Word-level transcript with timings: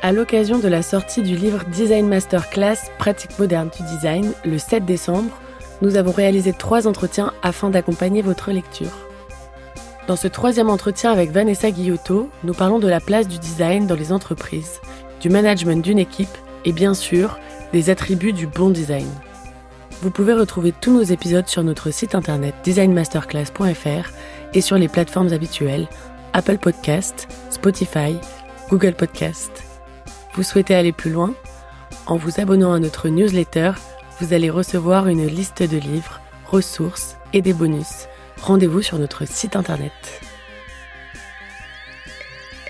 À 0.00 0.12
l'occasion 0.12 0.60
de 0.60 0.68
la 0.68 0.82
sortie 0.82 1.22
du 1.22 1.34
livre 1.34 1.64
Design 1.64 2.06
Masterclass 2.06 2.76
Pratique 2.98 3.36
moderne 3.36 3.68
du 3.76 3.82
design 3.82 4.32
le 4.44 4.56
7 4.56 4.84
décembre, 4.84 5.36
nous 5.82 5.96
avons 5.96 6.12
réalisé 6.12 6.52
trois 6.52 6.86
entretiens 6.86 7.32
afin 7.42 7.68
d'accompagner 7.68 8.22
votre 8.22 8.52
lecture. 8.52 8.96
Dans 10.06 10.14
ce 10.14 10.28
troisième 10.28 10.70
entretien 10.70 11.10
avec 11.10 11.32
Vanessa 11.32 11.72
Guillotot, 11.72 12.30
nous 12.44 12.54
parlons 12.54 12.78
de 12.78 12.86
la 12.86 13.00
place 13.00 13.26
du 13.26 13.38
design 13.38 13.88
dans 13.88 13.96
les 13.96 14.12
entreprises, 14.12 14.80
du 15.20 15.30
management 15.30 15.82
d'une 15.82 15.98
équipe 15.98 16.28
et 16.64 16.72
bien 16.72 16.94
sûr 16.94 17.36
des 17.72 17.90
attributs 17.90 18.32
du 18.32 18.46
bon 18.46 18.70
design. 18.70 19.08
Vous 20.00 20.12
pouvez 20.12 20.32
retrouver 20.32 20.72
tous 20.80 20.92
nos 20.92 21.02
épisodes 21.02 21.48
sur 21.48 21.64
notre 21.64 21.90
site 21.90 22.14
internet 22.14 22.54
designmasterclass.fr 22.62 24.12
et 24.54 24.60
sur 24.60 24.78
les 24.78 24.88
plateformes 24.88 25.32
habituelles 25.32 25.88
Apple 26.34 26.58
Podcast, 26.58 27.26
Spotify, 27.50 28.16
Google 28.70 28.94
Podcast. 28.94 29.67
Vous 30.38 30.44
souhaitez 30.44 30.76
aller 30.76 30.92
plus 30.92 31.10
loin 31.10 31.34
En 32.06 32.14
vous 32.14 32.38
abonnant 32.38 32.72
à 32.72 32.78
notre 32.78 33.08
newsletter, 33.08 33.72
vous 34.20 34.32
allez 34.32 34.50
recevoir 34.50 35.08
une 35.08 35.26
liste 35.26 35.64
de 35.64 35.78
livres, 35.78 36.20
ressources 36.46 37.16
et 37.32 37.42
des 37.42 37.52
bonus. 37.52 38.06
Rendez-vous 38.40 38.80
sur 38.80 39.00
notre 39.00 39.26
site 39.26 39.56
internet. 39.56 39.90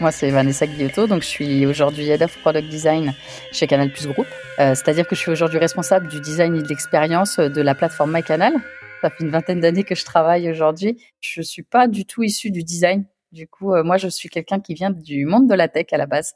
Moi, 0.00 0.10
c'est 0.12 0.30
Vanessa 0.30 0.66
Guillotto, 0.66 1.06
donc 1.06 1.20
je 1.20 1.26
suis 1.26 1.66
aujourd'hui 1.66 2.08
Head 2.08 2.22
of 2.22 2.38
Product 2.38 2.70
Design 2.70 3.12
chez 3.52 3.66
Canal 3.66 3.92
Plus 3.92 4.06
Group. 4.06 4.26
Euh, 4.60 4.74
c'est-à-dire 4.74 5.06
que 5.06 5.14
je 5.14 5.20
suis 5.20 5.30
aujourd'hui 5.30 5.58
responsable 5.58 6.08
du 6.08 6.22
design 6.22 6.56
et 6.56 6.62
de 6.62 6.68
l'expérience 6.68 7.36
de 7.36 7.60
la 7.60 7.74
plateforme 7.74 8.14
MyCanal. 8.14 8.54
Ça 9.02 9.10
fait 9.10 9.24
une 9.24 9.30
vingtaine 9.30 9.60
d'années 9.60 9.84
que 9.84 9.94
je 9.94 10.06
travaille 10.06 10.50
aujourd'hui. 10.50 10.96
Je 11.20 11.42
suis 11.42 11.64
pas 11.64 11.86
du 11.86 12.06
tout 12.06 12.22
issue 12.22 12.50
du 12.50 12.64
design. 12.64 13.04
Du 13.32 13.46
coup, 13.46 13.74
euh, 13.74 13.84
moi, 13.84 13.98
je 13.98 14.08
suis 14.08 14.30
quelqu'un 14.30 14.58
qui 14.58 14.72
vient 14.72 14.90
du 14.90 15.26
monde 15.26 15.48
de 15.48 15.54
la 15.54 15.68
tech 15.68 15.86
à 15.92 15.98
la 15.98 16.06
base, 16.06 16.34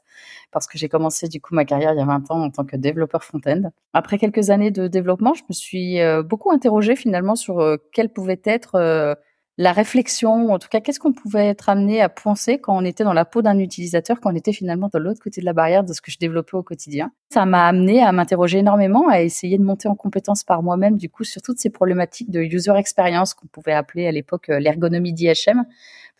parce 0.51 0.67
que 0.67 0.77
j'ai 0.77 0.89
commencé 0.89 1.27
du 1.27 1.41
coup 1.41 1.55
ma 1.55 1.65
carrière 1.65 1.93
il 1.93 1.97
y 1.97 2.01
a 2.01 2.05
20 2.05 2.29
ans 2.29 2.43
en 2.43 2.51
tant 2.51 2.65
que 2.65 2.75
développeur 2.75 3.23
front-end. 3.23 3.71
Après 3.93 4.19
quelques 4.19 4.51
années 4.51 4.71
de 4.71 4.87
développement, 4.87 5.33
je 5.33 5.43
me 5.49 5.53
suis 5.53 5.99
euh, 6.01 6.21
beaucoup 6.21 6.51
interrogée 6.51 6.95
finalement 6.95 7.35
sur 7.35 7.61
euh, 7.61 7.77
quelle 7.93 8.09
pouvait 8.09 8.41
être 8.45 9.17
la 9.59 9.71
réflexion, 9.71 10.51
en 10.51 10.57
tout 10.57 10.67
cas, 10.67 10.81
qu'est-ce 10.81 10.99
qu'on 10.99 11.13
pouvait 11.13 11.47
être 11.47 11.69
amené 11.69 12.01
à 12.01 12.09
penser 12.09 12.57
quand 12.57 12.75
on 12.75 12.83
était 12.83 13.03
dans 13.03 13.13
la 13.13 13.23
peau 13.23 13.43
d'un 13.43 13.59
utilisateur, 13.59 14.19
quand 14.19 14.31
on 14.33 14.35
était 14.35 14.51
finalement 14.51 14.89
de 14.91 14.97
l'autre 14.97 15.21
côté 15.21 15.41
de 15.41 15.45
la 15.45 15.53
barrière 15.53 15.83
de 15.83 15.93
ce 15.93 16.01
que 16.01 16.09
je 16.09 16.17
développais 16.17 16.55
au 16.55 16.63
quotidien. 16.63 17.11
Ça 17.31 17.45
m'a 17.45 17.67
amené 17.67 18.01
à 18.01 18.11
m'interroger 18.11 18.59
énormément, 18.59 19.07
à 19.09 19.21
essayer 19.21 19.59
de 19.59 19.63
monter 19.63 19.87
en 19.87 19.95
compétence 19.95 20.43
par 20.43 20.63
moi-même, 20.63 20.97
du 20.97 21.07
coup, 21.07 21.23
sur 21.23 21.41
toutes 21.43 21.59
ces 21.59 21.69
problématiques 21.69 22.31
de 22.31 22.41
user 22.41 22.73
experience 22.77 23.35
qu'on 23.35 23.45
pouvait 23.45 23.73
appeler 23.73 24.07
à 24.07 24.11
l'époque 24.11 24.47
l'ergonomie 24.47 25.13
d'IHM, 25.13 25.65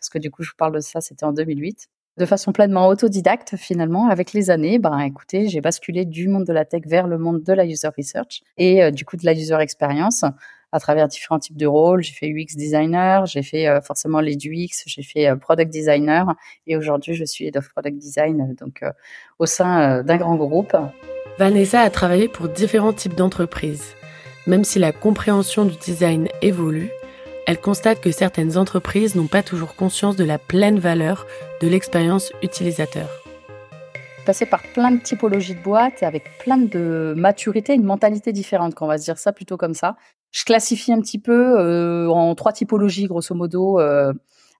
parce 0.04 0.10
que 0.10 0.18
du 0.18 0.30
coup, 0.30 0.42
je 0.42 0.50
vous 0.50 0.56
parle 0.58 0.74
de 0.74 0.80
ça, 0.80 1.00
c'était 1.00 1.24
en 1.24 1.32
2008 1.32 1.88
de 2.16 2.26
façon 2.26 2.52
pleinement 2.52 2.86
autodidacte 2.88 3.56
finalement 3.56 4.08
avec 4.08 4.34
les 4.34 4.48
années 4.48 4.78
ben 4.78 5.00
écoutez 5.00 5.48
j'ai 5.48 5.60
basculé 5.60 6.04
du 6.04 6.28
monde 6.28 6.44
de 6.44 6.52
la 6.52 6.64
tech 6.64 6.82
vers 6.86 7.08
le 7.08 7.18
monde 7.18 7.42
de 7.42 7.52
la 7.52 7.64
user 7.64 7.88
research 7.98 8.42
et 8.56 8.84
euh, 8.84 8.92
du 8.92 9.04
coup 9.04 9.16
de 9.16 9.24
la 9.24 9.32
user 9.32 9.56
experience 9.58 10.24
à 10.70 10.78
travers 10.78 11.08
différents 11.08 11.40
types 11.40 11.56
de 11.56 11.66
rôles. 11.66 12.04
J'ai 12.04 12.12
fait 12.12 12.28
UX 12.28 12.54
designer 12.54 13.26
j'ai 13.26 13.42
fait 13.42 13.66
euh, 13.66 13.80
forcément 13.80 14.20
les 14.20 14.36
UX 14.36 14.84
j'ai 14.86 15.02
fait 15.02 15.26
euh, 15.26 15.34
product 15.34 15.72
designer 15.72 16.32
et 16.68 16.76
aujourd'hui 16.76 17.14
je 17.14 17.24
suis 17.24 17.46
head 17.46 17.56
of 17.56 17.68
product 17.70 17.98
design 17.98 18.54
donc 18.60 18.84
au 19.40 19.46
sein 19.46 20.04
d'un 20.04 20.16
grand 20.16 20.36
groupe. 20.36 20.76
Vanessa 21.40 21.80
a 21.80 21.90
travaillé 21.90 22.28
pour 22.28 22.48
différents 22.48 22.92
types 22.92 23.16
d'entreprises. 23.16 23.96
Même 24.46 24.62
si 24.62 24.78
la 24.78 24.92
compréhension 24.92 25.64
du 25.64 25.74
design 25.78 26.28
évolue 26.42 26.92
elle 27.46 27.60
constate 27.60 28.00
que 28.00 28.10
certaines 28.10 28.56
entreprises 28.56 29.14
n'ont 29.14 29.26
pas 29.26 29.42
toujours 29.42 29.74
conscience 29.74 30.16
de 30.16 30.24
la 30.24 30.38
pleine 30.38 30.78
valeur 30.78 31.26
de 31.60 31.68
l'expérience 31.68 32.32
utilisateur. 32.42 33.08
Passer 34.24 34.46
par 34.46 34.62
plein 34.62 34.90
de 34.90 35.00
typologies 35.00 35.54
de 35.54 35.62
boîtes 35.62 36.02
avec 36.02 36.24
plein 36.38 36.56
de 36.56 37.12
maturité, 37.16 37.74
une 37.74 37.84
mentalité 37.84 38.32
différente, 38.32 38.74
qu'on 38.74 38.86
va 38.86 38.96
se 38.96 39.04
dire 39.04 39.18
ça 39.18 39.32
plutôt 39.32 39.58
comme 39.58 39.74
ça. 39.74 39.96
Je 40.32 40.44
classifie 40.44 40.92
un 40.92 41.00
petit 41.00 41.18
peu 41.18 41.60
euh, 41.60 42.08
en 42.08 42.34
trois 42.34 42.52
typologies, 42.52 43.06
grosso 43.06 43.34
modo, 43.34 43.78
euh, 43.78 44.14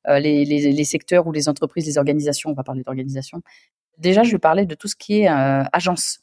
euh, 0.09 0.19
les, 0.19 0.85
secteurs 0.85 1.27
ou 1.27 1.33
les 1.33 1.49
entreprises, 1.49 1.87
les 1.87 1.97
organisations. 1.97 2.51
On 2.51 2.55
va 2.55 2.63
parler 2.63 2.83
d'organisation. 2.83 3.41
Déjà, 3.97 4.23
je 4.23 4.33
vais 4.33 4.39
parler 4.39 4.67
de 4.67 4.75
tout 4.75 4.89
ce 4.89 4.97
qui 4.97 5.23
est 5.23 5.29
agence 5.29 6.21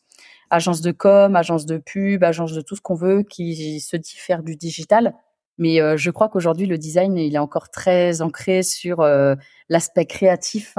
agence 0.51 0.81
de 0.81 0.91
com, 0.91 1.35
agence 1.35 1.65
de 1.65 1.77
pub, 1.77 2.23
agence 2.25 2.51
de 2.51 2.61
tout 2.61 2.75
ce 2.75 2.81
qu'on 2.81 2.93
veut 2.93 3.23
qui 3.23 3.79
se 3.79 3.95
dit 3.95 4.15
faire 4.17 4.43
du 4.43 4.57
digital, 4.57 5.15
mais 5.61 5.79
euh, 5.79 5.95
je 5.95 6.09
crois 6.09 6.27
qu'aujourd'hui, 6.27 6.65
le 6.65 6.79
design, 6.79 7.15
il 7.19 7.35
est 7.35 7.37
encore 7.37 7.69
très 7.69 8.23
ancré 8.23 8.63
sur 8.63 9.01
euh, 9.01 9.35
l'aspect 9.69 10.07
créatif, 10.07 10.75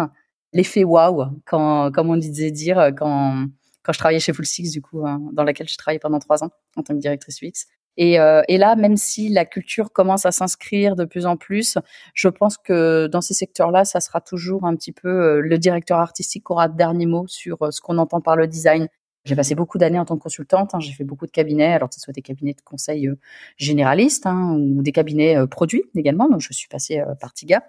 l'effet 0.52 0.82
wow, 0.82 1.26
quand, 1.46 1.92
comme 1.92 2.10
on 2.10 2.16
disait 2.16 2.50
dire, 2.50 2.80
euh, 2.80 2.90
quand, 2.90 3.46
quand 3.84 3.92
je 3.92 3.98
travaillais 3.98 4.18
chez 4.18 4.32
Full 4.32 4.44
Six, 4.44 4.72
du 4.72 4.82
coup, 4.82 5.06
hein, 5.06 5.20
dans 5.34 5.44
laquelle 5.44 5.68
j'ai 5.68 5.76
travaillé 5.76 6.00
pendant 6.00 6.18
trois 6.18 6.42
ans 6.42 6.50
en 6.74 6.82
tant 6.82 6.94
que 6.94 6.98
directrice 6.98 7.40
UX. 7.42 7.68
Et, 7.96 8.14
et 8.14 8.56
là, 8.56 8.74
même 8.74 8.96
si 8.96 9.28
la 9.28 9.44
culture 9.44 9.92
commence 9.92 10.24
à 10.24 10.32
s'inscrire 10.32 10.96
de 10.96 11.04
plus 11.04 11.26
en 11.26 11.36
plus, 11.36 11.76
je 12.14 12.28
pense 12.28 12.56
que 12.56 13.06
dans 13.06 13.20
ces 13.20 13.34
secteurs-là, 13.34 13.84
ça 13.84 14.00
sera 14.00 14.22
toujours 14.22 14.64
un 14.64 14.74
petit 14.76 14.92
peu 14.92 15.40
le 15.40 15.58
directeur 15.58 15.98
artistique 15.98 16.46
qui 16.46 16.52
aura 16.52 16.68
le 16.68 16.74
dernier 16.74 17.04
mot 17.04 17.26
sur 17.28 17.70
ce 17.70 17.82
qu'on 17.82 17.98
entend 17.98 18.22
par 18.22 18.36
le 18.36 18.46
design. 18.46 18.88
J'ai 19.24 19.36
passé 19.36 19.54
beaucoup 19.54 19.78
d'années 19.78 20.00
en 20.00 20.04
tant 20.04 20.16
que 20.16 20.22
consultante. 20.22 20.74
Hein. 20.74 20.80
J'ai 20.80 20.92
fait 20.92 21.04
beaucoup 21.04 21.26
de 21.26 21.30
cabinets, 21.30 21.72
alors 21.72 21.88
que 21.88 21.94
ce 21.94 22.00
soit 22.00 22.12
des 22.12 22.22
cabinets 22.22 22.54
de 22.54 22.60
conseil 22.60 23.06
euh, 23.06 23.18
généralistes 23.56 24.26
hein, 24.26 24.56
ou 24.58 24.82
des 24.82 24.90
cabinets 24.90 25.36
euh, 25.36 25.46
produits 25.46 25.84
également. 25.94 26.28
Donc, 26.28 26.40
je 26.40 26.52
suis 26.52 26.68
passée 26.68 26.98
euh, 26.98 27.14
par 27.14 27.32
TIGA, 27.32 27.62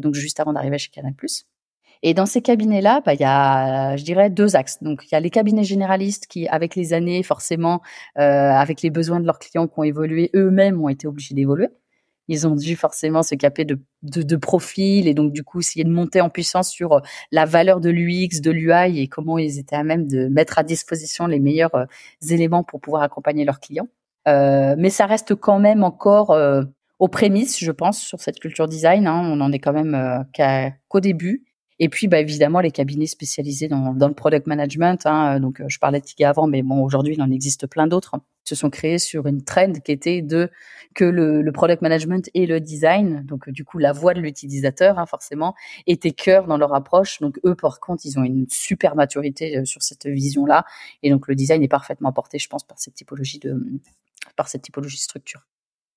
donc 0.00 0.14
juste 0.14 0.40
avant 0.40 0.52
d'arriver 0.52 0.78
chez 0.78 0.90
Canal+. 0.90 1.14
Et 2.02 2.14
dans 2.14 2.26
ces 2.26 2.40
cabinets-là, 2.40 3.02
bah, 3.04 3.14
il 3.14 3.20
y 3.20 3.24
a, 3.24 3.96
je 3.96 4.04
dirais, 4.04 4.30
deux 4.30 4.56
axes. 4.56 4.82
Donc, 4.82 5.04
il 5.06 5.12
y 5.12 5.14
a 5.14 5.20
les 5.20 5.30
cabinets 5.30 5.64
généralistes 5.64 6.26
qui, 6.26 6.48
avec 6.48 6.74
les 6.74 6.92
années, 6.92 7.22
forcément, 7.22 7.82
avec 8.14 8.82
les 8.82 8.90
besoins 8.90 9.20
de 9.20 9.26
leurs 9.26 9.38
clients 9.38 9.68
qui 9.68 9.78
ont 9.78 9.84
évolué, 9.84 10.30
eux-mêmes 10.34 10.82
ont 10.82 10.88
été 10.88 11.06
obligés 11.06 11.34
d'évoluer 11.34 11.68
ils 12.30 12.46
ont 12.46 12.54
dû 12.54 12.76
forcément 12.76 13.24
se 13.24 13.34
caper 13.34 13.64
de, 13.64 13.76
de, 14.02 14.36
profil 14.36 15.08
et 15.08 15.14
donc 15.14 15.32
du 15.32 15.42
coup 15.42 15.58
essayer 15.58 15.82
de 15.82 15.90
monter 15.90 16.20
en 16.20 16.30
puissance 16.30 16.70
sur 16.70 16.92
euh, 16.92 17.00
la 17.32 17.44
valeur 17.44 17.80
de 17.80 17.90
l'UX, 17.90 18.40
de 18.40 18.52
l'UI 18.52 19.00
et 19.00 19.08
comment 19.08 19.36
ils 19.36 19.58
étaient 19.58 19.74
à 19.74 19.82
même 19.82 20.06
de 20.06 20.28
mettre 20.28 20.56
à 20.56 20.62
disposition 20.62 21.26
les 21.26 21.40
meilleurs 21.40 21.74
euh, 21.74 21.86
éléments 22.30 22.62
pour 22.62 22.80
pouvoir 22.80 23.02
accompagner 23.02 23.44
leurs 23.44 23.58
clients. 23.58 23.88
Euh, 24.28 24.76
mais 24.78 24.90
ça 24.90 25.06
reste 25.06 25.34
quand 25.34 25.58
même 25.58 25.82
encore 25.82 26.38
aux 27.00 27.08
prémices, 27.08 27.58
je 27.58 27.72
pense, 27.72 27.98
sur 27.98 28.20
cette 28.20 28.38
culture 28.38 28.68
design. 28.68 29.08
Hein. 29.08 29.22
On 29.24 29.40
en 29.40 29.50
est 29.50 29.58
quand 29.58 29.72
même 29.72 30.24
qu'au 30.88 31.00
début. 31.00 31.44
Et 31.80 31.88
puis, 31.88 32.06
bah, 32.06 32.20
évidemment, 32.20 32.60
les 32.60 32.70
cabinets 32.70 33.06
spécialisés 33.06 33.66
dans, 33.66 33.94
dans 33.94 34.08
le 34.08 34.14
product 34.14 34.46
management. 34.46 35.04
Hein, 35.06 35.40
donc, 35.40 35.62
je 35.66 35.78
parlais 35.78 35.98
de 35.98 36.04
Tiga 36.04 36.28
avant, 36.28 36.46
mais 36.46 36.62
bon, 36.62 36.84
aujourd'hui, 36.84 37.14
il 37.14 37.22
en 37.22 37.30
existe 37.30 37.66
plein 37.66 37.86
d'autres. 37.86 38.16
Se 38.50 38.56
sont 38.56 38.68
créés 38.68 38.98
sur 38.98 39.28
une 39.28 39.44
trend 39.44 39.74
qui 39.74 39.92
était 39.92 40.22
de 40.22 40.50
que 40.92 41.04
le, 41.04 41.48
product 41.52 41.82
management 41.82 42.28
et 42.34 42.46
le 42.46 42.58
design, 42.58 43.22
donc 43.24 43.48
du 43.48 43.64
coup 43.64 43.78
la 43.78 43.92
voix 43.92 44.12
de 44.12 44.20
l'utilisateur, 44.20 44.98
hein, 44.98 45.06
forcément, 45.06 45.54
étaient 45.86 46.10
cœur 46.10 46.48
dans 46.48 46.56
leur 46.56 46.74
approche. 46.74 47.20
Donc 47.20 47.38
eux, 47.44 47.54
par 47.54 47.78
contre, 47.78 48.04
ils 48.06 48.18
ont 48.18 48.24
une 48.24 48.48
super 48.48 48.96
maturité 48.96 49.56
euh, 49.56 49.64
sur 49.64 49.84
cette 49.84 50.06
vision-là, 50.06 50.64
et 51.04 51.10
donc 51.10 51.28
le 51.28 51.36
design 51.36 51.62
est 51.62 51.68
parfaitement 51.68 52.12
porté, 52.12 52.40
je 52.40 52.48
pense, 52.48 52.64
par 52.64 52.80
cette 52.80 52.94
typologie 52.94 53.38
de 53.38 53.54
par 54.34 54.48
cette 54.48 54.62
typologie 54.62 54.96
de 54.96 55.02
structure. 55.02 55.46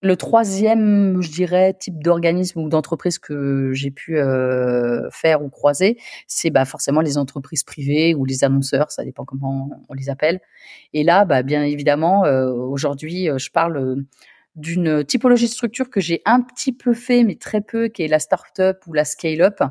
Le 0.04 0.18
troisième, 0.18 1.22
je 1.22 1.32
dirais, 1.32 1.74
type 1.80 2.04
d'organisme 2.04 2.60
ou 2.60 2.68
d'entreprise 2.68 3.20
que 3.20 3.72
j'ai 3.72 3.90
pu 3.90 4.18
euh, 4.18 5.10
faire 5.12 5.42
ou 5.42 5.50
croiser, 5.50 5.98
c'est 6.28 6.50
bah, 6.50 6.66
forcément 6.66 7.00
les 7.00 7.18
entreprises 7.18 7.64
privées 7.64 8.14
ou 8.14 8.26
les 8.26 8.44
annonceurs, 8.44 8.92
ça 8.92 9.06
dépend 9.06 9.24
comment 9.24 9.70
on 9.88 9.94
les 9.94 10.10
appelle. 10.10 10.42
Et 10.92 11.04
là, 11.04 11.24
bah, 11.24 11.42
bien 11.42 11.64
évidemment, 11.64 12.26
euh, 12.26 12.52
aujourd'hui, 12.52 13.30
euh, 13.30 13.38
je 13.38 13.50
parle 13.50 14.04
d'une 14.56 15.04
typologie 15.04 15.46
de 15.46 15.52
structure 15.52 15.90
que 15.90 16.00
j'ai 16.00 16.22
un 16.26 16.42
petit 16.42 16.72
peu 16.72 16.94
fait, 16.94 17.24
mais 17.24 17.36
très 17.36 17.62
peu, 17.62 17.88
qui 17.88 18.04
est 18.04 18.08
la 18.08 18.20
start-up 18.20 18.84
ou 18.86 18.94
la 18.94 19.04
scale-up. 19.04 19.62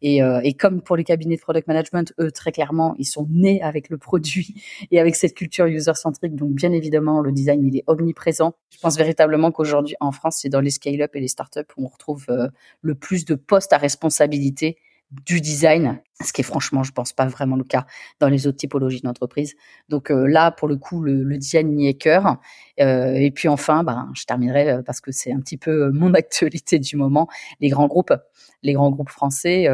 Et, 0.00 0.22
euh, 0.22 0.40
et, 0.42 0.54
comme 0.54 0.80
pour 0.80 0.96
les 0.96 1.04
cabinets 1.04 1.36
de 1.36 1.40
product 1.40 1.68
management, 1.68 2.14
eux, 2.18 2.30
très 2.30 2.50
clairement, 2.50 2.94
ils 2.98 3.04
sont 3.04 3.26
nés 3.30 3.60
avec 3.60 3.90
le 3.90 3.98
produit 3.98 4.62
et 4.90 4.98
avec 4.98 5.14
cette 5.14 5.34
culture 5.34 5.66
user-centrique. 5.66 6.34
Donc, 6.34 6.52
bien 6.52 6.72
évidemment, 6.72 7.20
le 7.20 7.32
design, 7.32 7.66
il 7.66 7.76
est 7.76 7.84
omniprésent. 7.86 8.54
Je 8.70 8.78
pense 8.78 8.96
véritablement 8.96 9.52
qu'aujourd'hui, 9.52 9.96
en 10.00 10.12
France, 10.12 10.38
c'est 10.40 10.48
dans 10.48 10.60
les 10.60 10.70
scale-up 10.70 11.14
et 11.14 11.20
les 11.20 11.28
start-up 11.28 11.70
où 11.76 11.84
on 11.84 11.88
retrouve 11.88 12.24
euh, 12.30 12.48
le 12.80 12.94
plus 12.94 13.26
de 13.26 13.34
postes 13.34 13.74
à 13.74 13.78
responsabilité 13.78 14.78
du 15.10 15.40
design, 15.40 16.00
ce 16.22 16.32
qui 16.32 16.42
est 16.42 16.44
franchement, 16.44 16.84
je 16.84 16.92
pense 16.92 17.12
pas 17.12 17.26
vraiment 17.26 17.56
le 17.56 17.64
cas 17.64 17.86
dans 18.20 18.28
les 18.28 18.46
autres 18.46 18.58
typologies 18.58 19.00
d'entreprise. 19.00 19.56
Donc 19.88 20.10
euh, 20.10 20.26
là, 20.26 20.52
pour 20.52 20.68
le 20.68 20.76
coup, 20.76 21.02
le, 21.02 21.36
design 21.36 21.78
y 21.80 21.88
est 21.88 21.94
cœur. 21.94 22.36
Euh, 22.80 23.14
et 23.14 23.32
puis 23.32 23.48
enfin, 23.48 23.82
ben, 23.82 24.10
je 24.14 24.24
terminerai 24.24 24.70
euh, 24.70 24.82
parce 24.82 25.00
que 25.00 25.10
c'est 25.10 25.32
un 25.32 25.40
petit 25.40 25.56
peu 25.56 25.90
mon 25.90 26.14
actualité 26.14 26.78
du 26.78 26.96
moment, 26.96 27.28
les 27.60 27.70
grands 27.70 27.88
groupes, 27.88 28.14
les 28.62 28.72
grands 28.72 28.90
groupes 28.90 29.10
français, 29.10 29.68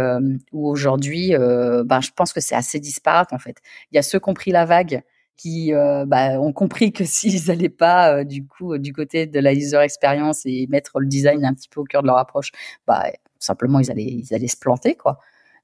où 0.53 0.69
aujourd'hui, 0.69 1.33
ben, 1.37 2.01
je 2.01 2.11
pense 2.15 2.33
que 2.33 2.41
c'est 2.41 2.55
assez 2.55 2.81
disparate 2.81 3.33
en 3.33 3.39
fait. 3.39 3.57
Il 3.91 3.97
y 3.97 3.99
a 3.99 4.03
ceux 4.03 4.21
qui 4.21 4.31
ont 4.31 4.35
pris 4.35 4.53
la 4.53 4.65
vague 4.65 5.03
qui 5.37 5.73
bah, 5.73 6.41
ont 6.41 6.53
compris 6.53 6.93
que 6.93 7.05
s'ils 7.05 7.49
n'allaient 7.49 7.69
pas 7.69 8.25
du 8.25 8.47
coup 8.47 8.79
du 8.79 8.93
côté 8.93 9.27
de 9.27 9.41
la 9.41 9.53
user 9.53 9.79
experience 9.79 10.43
et 10.47 10.67
mettre 10.69 11.01
le 11.01 11.07
design 11.07 11.45
un 11.45 11.53
petit 11.53 11.69
peu 11.69 11.81
au 11.81 11.85
cœur 11.85 12.03
de 12.03 12.07
leur 12.07 12.19
approche, 12.19 12.53
bah 12.87 13.07
simplement 13.47 13.81
ils 13.81 13.91
allaient 13.91 14.05
ils 14.05 14.35
allaient 14.35 14.49
se 14.49 14.59
planter 14.59 14.97
quoi. 14.97 15.19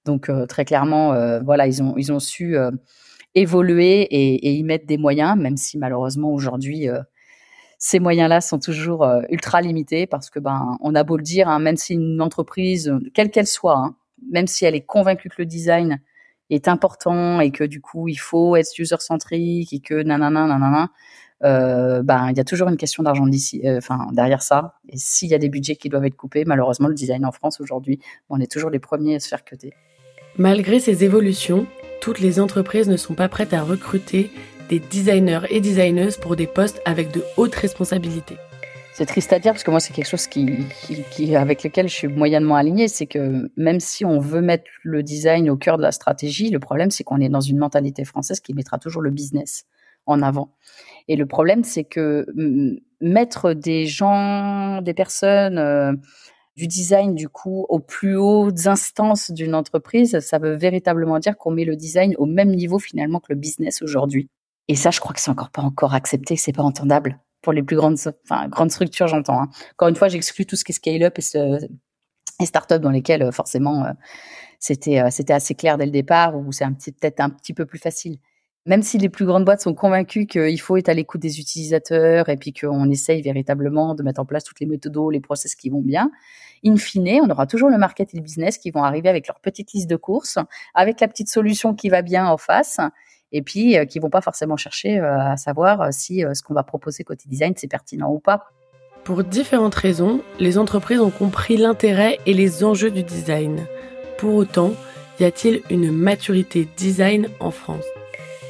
Donc 0.05 0.31
très 0.49 0.65
clairement 0.65 1.41
voilà 1.43 1.67
ils 1.67 1.83
ont 1.83 1.95
ils 1.97 2.13
ont 2.13 2.21
su 2.21 2.57
évoluer 3.35 4.03
et, 4.03 4.53
y 4.53 4.63
mettre 4.63 4.87
des 4.87 4.99
moyens, 4.99 5.39
même 5.39 5.57
si 5.57 5.79
malheureusement 5.79 6.33
aujourd'hui 6.33 6.89
ces 7.79 7.99
moyens-là 8.01 8.41
sont 8.41 8.59
toujours 8.59 9.07
ultra 9.31 9.61
limités 9.61 10.07
parce 10.07 10.31
que 10.31 10.39
ben 10.39 10.77
on 10.81 10.95
a 10.95 11.05
beau 11.05 11.17
le 11.17 11.23
dire, 11.23 11.49
hein, 11.49 11.59
même 11.59 11.77
si 11.77 11.95
une 11.95 12.21
entreprise, 12.21 12.93
quelle 13.15 13.31
qu'elle 13.31 13.47
soit, 13.47 13.77
hein, 13.77 13.97
même 14.31 14.47
si 14.47 14.65
elle 14.65 14.75
est 14.75 14.87
convaincue 14.87 15.29
que 15.29 15.37
le 15.39 15.47
design 15.47 16.01
est 16.51 16.69
important 16.69 17.41
et 17.41 17.51
que 17.51 17.65
du 17.65 17.81
coup 17.81 18.09
il 18.09 18.17
faut 18.17 18.57
être 18.57 18.79
user-centrique 18.79 19.73
et 19.73 19.81
que 19.81 20.03
nanana 20.03 20.47
nanana, 20.47 20.91
euh, 21.45 22.03
ben 22.03 22.31
il 22.31 22.37
y 22.37 22.41
a 22.41 22.45
toujours 22.45 22.69
une 22.69 22.77
question 22.77 23.03
d'argent 23.03 23.27
d'ici, 23.27 23.63
euh, 23.65 23.79
enfin 23.79 24.07
derrière 24.13 24.43
ça. 24.43 24.75
Et 24.89 24.97
s'il 24.97 25.29
y 25.29 25.35
a 25.35 25.39
des 25.39 25.49
budgets 25.49 25.77
qui 25.77 25.89
doivent 25.89 26.05
être 26.05 26.17
coupés, 26.17 26.45
malheureusement 26.45 26.89
le 26.89 26.95
design 26.95 27.25
en 27.27 27.33
France 27.33 27.61
aujourd'hui, 27.61 27.99
on 28.31 28.41
est 28.41 28.51
toujours 28.51 28.71
les 28.71 28.79
premiers 28.79 29.17
à 29.17 29.21
se 29.21 29.29
faire 29.29 29.45
cuter. 29.45 29.73
Malgré 30.39 30.81
ces 30.81 31.05
évolutions, 31.05 31.67
toutes 32.01 32.21
les 32.21 32.41
entreprises 32.41 32.89
ne 32.89 32.97
sont 32.97 33.15
pas 33.15 33.29
prêtes 33.29 33.53
à 33.53 33.63
recruter 33.63 34.31
des 34.69 34.79
designers 34.79 35.47
et 35.51 35.61
designeuses 35.61 36.17
pour 36.17 36.37
des 36.37 36.47
postes 36.47 36.81
avec 36.85 37.13
de 37.13 37.23
hautes 37.37 37.55
responsabilités. 37.55 38.37
C'est 38.95 39.07
triste 39.07 39.33
à 39.33 39.39
dire 39.39 39.53
parce 39.53 39.65
que 39.65 39.71
moi 39.71 39.81
c'est 39.81 39.95
quelque 39.95 40.09
chose 40.09 40.27
qui, 40.27 40.67
qui, 41.11 41.35
avec 41.35 41.65
lequel 41.65 41.89
je 41.89 41.95
suis 41.95 42.09
moyennement 42.09 42.57
alignée, 42.57 42.89
c'est 42.89 43.07
que 43.07 43.51
même 43.57 43.81
si 43.81 44.05
on 44.05 44.21
veut 44.21 44.43
mettre 44.43 44.65
le 44.83 45.03
design 45.03 45.49
au 45.49 45.57
cœur 45.57 45.79
de 45.79 45.83
la 45.83 45.93
stratégie, 45.93 46.51
le 46.51 46.59
problème 46.59 46.91
c'est 46.91 47.03
qu'on 47.03 47.19
est 47.19 47.31
dans 47.31 47.41
une 47.41 47.59
mentalité 47.59 48.05
française 48.05 48.41
qui 48.41 48.53
mettra 48.53 48.79
toujours 48.79 49.01
le 49.01 49.11
business 49.11 49.67
en 50.07 50.23
avant. 50.23 50.55
Et 51.09 51.17
le 51.17 51.27
problème 51.27 51.65
c'est 51.65 51.85
que 51.85 52.27
mettre 53.01 53.53
des 53.53 53.87
gens, 53.87 54.81
des 54.83 54.95
personnes 54.95 55.59
euh, 55.59 55.93
du 56.57 56.67
design 56.67 57.15
du 57.15 57.29
coup 57.29 57.67
aux 57.69 57.81
plus 57.81 58.17
hautes 58.17 58.67
instances 58.67 59.31
d'une 59.31 59.55
entreprise, 59.55 60.21
ça 60.21 60.39
veut 60.39 60.55
véritablement 60.55 61.19
dire 61.19 61.37
qu'on 61.37 61.51
met 61.51 61.65
le 61.65 61.77
design 61.77 62.15
au 62.19 62.27
même 62.27 62.51
niveau 62.51 62.79
finalement 62.79 63.21
que 63.21 63.33
le 63.33 63.37
business 63.37 63.83
aujourd'hui. 63.83 64.29
Et 64.69 64.77
ça, 64.77 64.91
je 64.91 65.01
crois 65.01 65.13
que 65.13 65.21
c'est 65.21 65.31
encore 65.31 65.51
pas 65.51 65.63
encore 65.63 65.95
accepté, 65.95 66.37
c'est 66.37 66.53
pas 66.53 66.63
entendable 66.63 67.19
pour 67.43 67.53
les 67.53 67.63
plus 67.63 67.77
grandes, 67.77 67.99
enfin, 68.25 68.49
grandes 68.49 68.71
structures, 68.71 69.09
j'entends. 69.09 69.43
Hein. 69.43 69.51
Encore 69.73 69.89
une 69.89 69.97
fois, 69.97 70.09
j'exclus 70.09 70.47
tout 70.47 70.57
ce 70.57 70.65
qui 70.65 70.73
est 70.73 70.75
scale-up 70.75 71.19
et, 71.19 71.23
ce, 71.23 71.69
start-up 72.45 72.81
dans 72.81 72.91
lesquels, 72.91 73.23
euh, 73.23 73.33
forcément, 73.33 73.85
euh, 73.85 73.93
c'était, 74.59 74.99
assez 74.99 75.55
clair 75.55 75.77
dès 75.77 75.87
le 75.87 75.91
départ 75.91 76.37
ou 76.37 76.53
c'est 76.53 76.67
peut-être 76.67 77.21
un 77.21 77.31
petit 77.31 77.53
peu 77.53 77.67
plus 77.67 77.79
facile. 77.79 78.19
Même 78.65 78.83
si 78.83 78.97
les 78.99 79.09
plus 79.09 79.27
grandes 79.27 79.45
boîtes 79.45 79.61
sont 79.61 79.75
convaincues 79.75 80.27
qu'il 80.27 80.61
faut 80.61 80.77
être 80.77 80.89
à 80.89 80.95
l'écoute 80.95 81.21
des 81.21 81.41
utilisateurs 81.41 82.29
et 82.29 82.37
puis 82.37 82.53
qu'on 82.53 82.89
essaye 82.91 83.21
véritablement 83.21 83.95
de 83.95 84.05
mettre 84.05 84.21
en 84.21 84.25
place 84.25 84.45
toutes 84.45 84.61
les 84.61 84.67
méthodes, 84.67 84.97
les 85.11 85.21
process 85.21 85.57
qui 85.57 85.69
vont 85.69 85.81
bien, 85.81 86.13
in 86.65 86.77
fine, 86.77 87.21
on 87.23 87.31
aura 87.31 87.47
toujours 87.47 87.71
le 87.71 87.79
market 87.79 88.15
et 88.15 88.17
le 88.17 88.23
business 88.23 88.59
qui 88.59 88.71
vont 88.71 88.85
arriver 88.85 89.09
avec 89.09 89.27
leur 89.27 89.41
petite 89.41 89.73
liste 89.73 89.91
de 89.91 89.97
courses, 89.97 90.39
avec 90.75 91.01
la 91.01 91.09
petite 91.09 91.29
solution 91.29 91.75
qui 91.75 91.89
va 91.89 92.03
bien 92.03 92.27
en 92.27 92.37
face 92.37 92.79
et 93.33 93.43
puis 93.43 93.77
euh, 93.77 93.85
qui 93.85 93.99
vont 93.99 94.11
pas 94.11 94.21
forcément 94.21 94.57
chercher 94.57 94.99
euh, 95.01 95.19
à 95.19 95.37
savoir 95.37 95.81
euh, 95.81 95.89
si 95.91 96.25
ce 96.33 96.43
qu'on 96.43 96.55
va 96.55 96.63
proposer 96.63 97.03
côté 97.03 97.25
design 97.27 97.55
c'est 97.57 97.69
pertinent 97.69 98.13
ou 98.13 98.21
pas. 98.21 98.45
Pour 99.05 99.25
différentes 99.25 99.75
raisons, 99.75 100.21
les 100.39 100.59
entreprises 100.59 101.01
ont 101.01 101.11
compris 101.11 101.57
l'intérêt 101.57 102.19
et 102.27 102.35
les 102.35 102.63
enjeux 102.63 102.93
du 102.93 103.03
design. 103.03 103.67
Pour 104.17 104.35
autant, 104.35 104.75
y 105.19 105.25
a-t-il 105.25 105.63
une 105.71 105.91
maturité 105.91 106.69
design 106.77 107.29
en 107.41 107.51
France? 107.51 107.85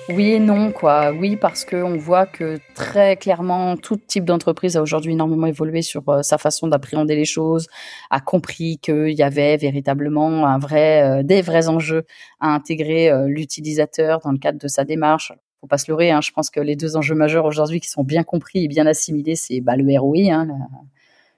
Oui 0.09 0.33
et 0.33 0.39
non, 0.41 0.73
quoi. 0.73 1.13
Oui, 1.13 1.37
parce 1.37 1.65
qu'on 1.65 1.97
voit 1.97 2.27
que 2.27 2.59
très 2.75 3.17
clairement, 3.17 3.77
tout 3.77 3.97
type 3.97 4.25
d'entreprise 4.25 4.77
a 4.77 4.83
aujourd'hui 4.83 5.13
énormément 5.13 5.47
évolué 5.47 5.83
sur 5.83 6.09
euh, 6.09 6.23
sa 6.23 6.39
façon 6.39 6.67
d'appréhender 6.67 7.15
les 7.15 7.25
choses, 7.25 7.69
a 8.11 8.21
compris 8.21 8.79
qu'il 8.79 9.11
y 9.11 9.23
avait 9.23 9.57
véritablement 9.57 10.47
un 10.47 10.59
vrai, 10.59 11.03
euh, 11.03 11.23
des 11.23 11.41
vrais 11.41 11.69
enjeux 11.69 12.05
à 12.41 12.49
intégrer 12.49 13.11
euh, 13.11 13.27
l'utilisateur 13.29 14.21
dans 14.25 14.33
le 14.33 14.39
cadre 14.39 14.59
de 14.59 14.69
sa 14.69 14.85
démarche. 14.85 15.33
Faut 15.61 15.69
pas 15.69 15.79
se 15.79 15.91
leurrer, 15.91 16.11
hein, 16.11 16.21
je 16.21 16.33
pense 16.33 16.51
que 16.51 16.61
les 16.61 16.75
deux 16.75 16.97
enjeux 16.97 17.15
majeurs 17.15 17.45
aujourd'hui 17.45 17.79
qui 17.81 17.89
sont 17.89 18.03
bien 18.03 18.25
compris 18.25 18.65
et 18.65 18.69
bien 18.69 18.87
assimilés, 18.87 19.37
c'est 19.37 19.61
bah, 19.61 19.77
le 19.77 19.99
ROI, 19.99 20.33
hein, 20.33 20.49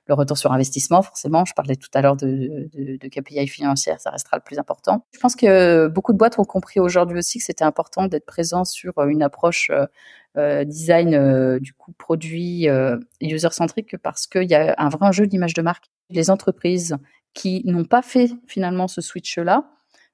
le 0.06 0.14
retour 0.14 0.36
sur 0.36 0.52
investissement, 0.52 1.02
forcément. 1.02 1.44
Je 1.44 1.54
parlais 1.54 1.76
tout 1.76 1.88
à 1.94 2.02
l'heure 2.02 2.16
de, 2.16 2.68
de, 2.74 2.96
de, 2.96 3.08
KPI 3.08 3.46
financière, 3.46 4.00
ça 4.00 4.10
restera 4.10 4.36
le 4.36 4.42
plus 4.42 4.58
important. 4.58 5.04
Je 5.12 5.18
pense 5.18 5.34
que 5.34 5.88
beaucoup 5.88 6.12
de 6.12 6.18
boîtes 6.18 6.38
ont 6.38 6.44
compris 6.44 6.80
aujourd'hui 6.80 7.18
aussi 7.18 7.38
que 7.38 7.44
c'était 7.44 7.64
important 7.64 8.06
d'être 8.06 8.26
présent 8.26 8.64
sur 8.64 8.92
une 9.04 9.22
approche 9.22 9.70
euh, 9.70 9.86
euh 10.36 10.64
design 10.64 11.14
euh, 11.14 11.58
du 11.60 11.72
coup 11.72 11.92
produit 11.92 12.68
euh, 12.68 12.98
user 13.20 13.50
centrique 13.50 13.96
parce 13.98 14.26
qu'il 14.26 14.50
y 14.50 14.54
a 14.54 14.74
un 14.78 14.88
vrai 14.88 15.06
enjeu 15.06 15.26
d'image 15.26 15.54
de 15.54 15.62
marque. 15.62 15.90
Les 16.10 16.30
entreprises 16.30 16.96
qui 17.32 17.62
n'ont 17.64 17.84
pas 17.84 18.02
fait 18.02 18.30
finalement 18.46 18.88
ce 18.88 19.00
switch 19.00 19.38
là 19.38 19.70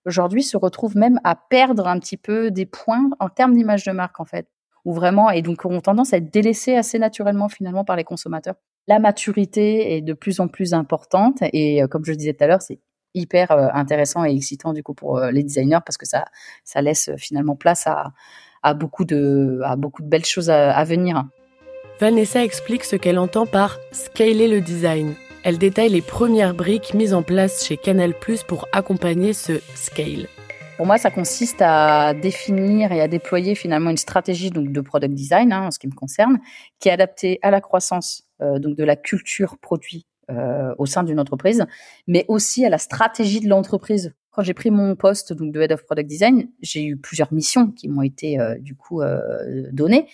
aujourd'hui 0.07 0.43
se 0.43 0.57
retrouvent 0.57 0.97
même 0.97 1.21
à 1.25 1.37
perdre 1.37 1.87
un 1.87 1.99
petit 1.99 2.17
peu 2.17 2.51
des 2.51 2.67
points 2.67 3.11
en 3.19 3.29
termes 3.29 3.55
d'image 3.55 3.85
de 3.85 3.93
marque 3.93 4.21
en 4.21 4.25
fait 4.25 4.47
ou 4.85 4.95
vraiment 4.95 5.31
et 5.31 5.43
donc 5.43 5.65
ont 5.65 5.81
tendance 5.81 6.13
à 6.13 6.19
être 6.19 6.33
délaissés 6.33 6.77
assez 6.77 6.99
naturellement 6.99 7.49
finalement 7.49 7.85
par 7.85 7.97
les 7.97 8.05
consommateurs 8.05 8.57
la 8.87 8.99
maturité 8.99 9.97
est 9.97 10.01
de 10.01 10.13
plus 10.13 10.41
en 10.41 10.49
plus 10.49 10.75
importante 10.75 11.39
et 11.53 11.83
euh, 11.83 11.87
comme 11.87 12.05
je 12.05 12.11
le 12.11 12.17
disais 12.17 12.35
tout 12.35 12.45
à 12.45 12.47
l'heure, 12.47 12.63
c'est 12.63 12.81
hyper 13.15 13.51
euh, 13.51 13.69
intéressant 13.73 14.25
et 14.25 14.35
excitant 14.35 14.73
du 14.73 14.83
coup 14.83 14.95
pour 14.95 15.19
euh, 15.19 15.31
les 15.31 15.43
designers 15.43 15.81
parce 15.85 15.97
que 15.97 16.07
ça 16.07 16.25
ça 16.65 16.81
laisse 16.83 17.11
finalement 17.17 17.57
place 17.57 17.87
à, 17.87 18.13
à 18.63 18.75
beaucoup 18.75 19.05
de 19.05 19.61
à 19.65 19.77
beaucoup 19.77 20.03
de 20.03 20.09
belles 20.09 20.25
choses 20.25 20.51
à, 20.51 20.83
venir. 20.85 21.25
Vanessa 22.01 22.43
explique 22.43 22.85
ce 22.85 22.97
qu'elle 22.97 23.19
entend 23.19 23.47
par 23.47 23.79
scaler 23.93 24.49
le 24.49 24.61
design. 24.61 25.15
Elle 25.45 25.59
détaille 25.59 25.91
les 25.91 26.03
premières 26.03 26.55
briques 26.55 26.95
mises 26.95 27.15
en 27.15 27.23
place 27.23 27.65
chez 27.65 27.77
Canal+ 27.77 28.15
pour 28.47 28.69
accompagner 28.73 29.33
ce 29.33 29.61
scale. 29.75 30.27
Pour 30.81 30.87
moi, 30.87 30.97
ça 30.97 31.11
consiste 31.11 31.61
à 31.61 32.15
définir 32.15 32.91
et 32.91 33.03
à 33.03 33.07
déployer 33.07 33.55
finalement 33.55 33.91
une 33.91 33.99
stratégie 33.99 34.49
donc 34.49 34.73
de 34.73 34.81
product 34.81 35.13
design, 35.13 35.53
hein, 35.53 35.67
en 35.67 35.71
ce 35.71 35.79
qui 35.79 35.87
me 35.87 35.93
concerne, 35.93 36.39
qui 36.79 36.89
est 36.89 36.93
adaptée 36.93 37.39
à 37.43 37.51
la 37.51 37.61
croissance 37.61 38.23
euh, 38.41 38.59
donc 38.59 38.79
de 38.79 38.85
la 38.85 38.97
culture 38.97 39.59
produit 39.59 40.07
euh, 40.31 40.75
au 40.79 40.87
sein 40.87 41.03
d'une 41.03 41.21
entreprise, 41.21 41.67
mais 42.07 42.25
aussi 42.29 42.65
à 42.65 42.71
la 42.71 42.79
stratégie 42.79 43.41
de 43.41 43.49
l'entreprise. 43.51 44.15
Quand 44.31 44.41
j'ai 44.41 44.55
pris 44.55 44.71
mon 44.71 44.97
poste 44.97 45.35
donc 45.35 45.53
de 45.53 45.61
head 45.61 45.73
of 45.73 45.85
product 45.85 46.09
design, 46.09 46.49
j'ai 46.63 46.83
eu 46.83 46.97
plusieurs 46.97 47.31
missions 47.31 47.71
qui 47.71 47.87
m'ont 47.87 48.01
été 48.01 48.41
euh, 48.41 48.55
du 48.59 48.75
coup 48.75 49.03
données 49.73 50.09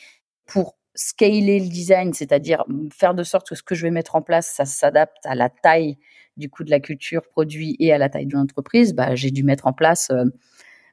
pour 0.46 0.74
scaler 0.96 1.60
le 1.60 1.68
design, 1.68 2.12
c'est-à-dire 2.12 2.64
faire 2.92 3.14
de 3.14 3.22
sorte 3.22 3.48
que 3.48 3.54
ce 3.54 3.62
que 3.62 3.76
je 3.76 3.84
vais 3.84 3.92
mettre 3.92 4.16
en 4.16 4.22
place, 4.22 4.52
ça 4.52 4.64
s'adapte 4.64 5.24
à 5.26 5.36
la 5.36 5.48
taille 5.48 5.96
du 6.37 6.50
coup 6.50 6.65
de 6.65 6.71
la 6.71 6.81
culture 6.81 7.23
produit 7.23 7.77
et 7.79 7.93
à 7.93 7.99
la 7.99 8.09
taille 8.09 8.27
de 8.27 8.35
l'entreprise. 8.35 8.94
Bah, 8.94 9.15
j'ai 9.15 9.31
dû 9.31 9.43
mettre 9.43 9.66
en 9.66 9.73
place 9.73 10.11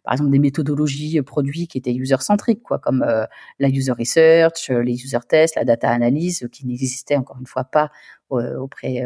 par 0.03 0.13
exemple 0.13 0.31
des 0.31 0.39
méthodologies 0.39 1.19
euh, 1.19 1.23
produits 1.23 1.67
qui 1.67 1.77
étaient 1.77 1.93
user-centriques, 1.93 2.61
quoi, 2.61 2.79
comme 2.79 3.03
euh, 3.03 3.25
la 3.59 3.69
user 3.69 3.93
research, 3.93 4.69
euh, 4.69 4.83
les 4.83 5.03
user 5.03 5.19
tests, 5.27 5.55
la 5.55 5.63
data 5.63 5.89
analyse, 5.89 6.47
qui 6.51 6.67
n'existaient 6.67 7.15
encore 7.15 7.37
une 7.39 7.47
fois 7.47 7.63
pas 7.63 7.91
auprès 8.29 9.03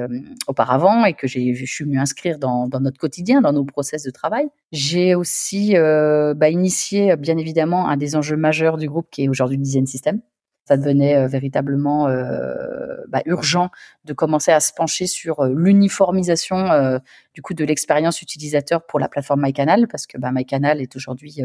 auparavant 0.47 1.03
et 1.03 1.13
que 1.13 1.27
j'ai 1.27 1.53
je 1.53 1.65
suis 1.65 1.83
mieux 1.83 1.99
inscrire 1.99 2.39
dans, 2.39 2.69
dans, 2.69 2.79
notre 2.79 2.97
quotidien, 2.97 3.41
dans 3.41 3.51
nos 3.51 3.65
process 3.65 4.03
de 4.03 4.09
travail. 4.09 4.47
J'ai 4.71 5.15
aussi 5.15 5.73
bah, 5.73 6.49
initié 6.49 7.17
bien 7.17 7.37
évidemment 7.37 7.89
un 7.89 7.97
des 7.97 8.15
enjeux 8.15 8.37
majeurs 8.37 8.77
du 8.77 8.87
groupe 8.87 9.09
qui 9.11 9.25
est 9.25 9.27
aujourd'hui 9.27 9.57
le 9.57 9.63
design 9.63 9.85
system 9.85 10.21
ça 10.67 10.75
devenait 10.75 11.15
euh, 11.15 11.27
véritablement 11.27 12.07
euh, 12.09 12.97
bah, 13.07 13.21
urgent 13.25 13.69
de 14.03 14.13
commencer 14.13 14.51
à 14.51 14.59
se 14.59 14.73
pencher 14.73 15.07
sur 15.07 15.39
euh, 15.39 15.53
l'uniformisation 15.55 16.57
du 17.33 17.41
coup 17.41 17.53
de 17.53 17.63
l'expérience 17.63 18.21
utilisateur 18.21 18.85
pour 18.85 18.99
la 18.99 19.07
plateforme 19.07 19.43
MyCanal 19.43 19.87
parce 19.87 20.07
que 20.07 20.17
bah, 20.17 20.31
MyCanal 20.33 20.81
est 20.81 20.95
aujourd'hui 20.95 21.41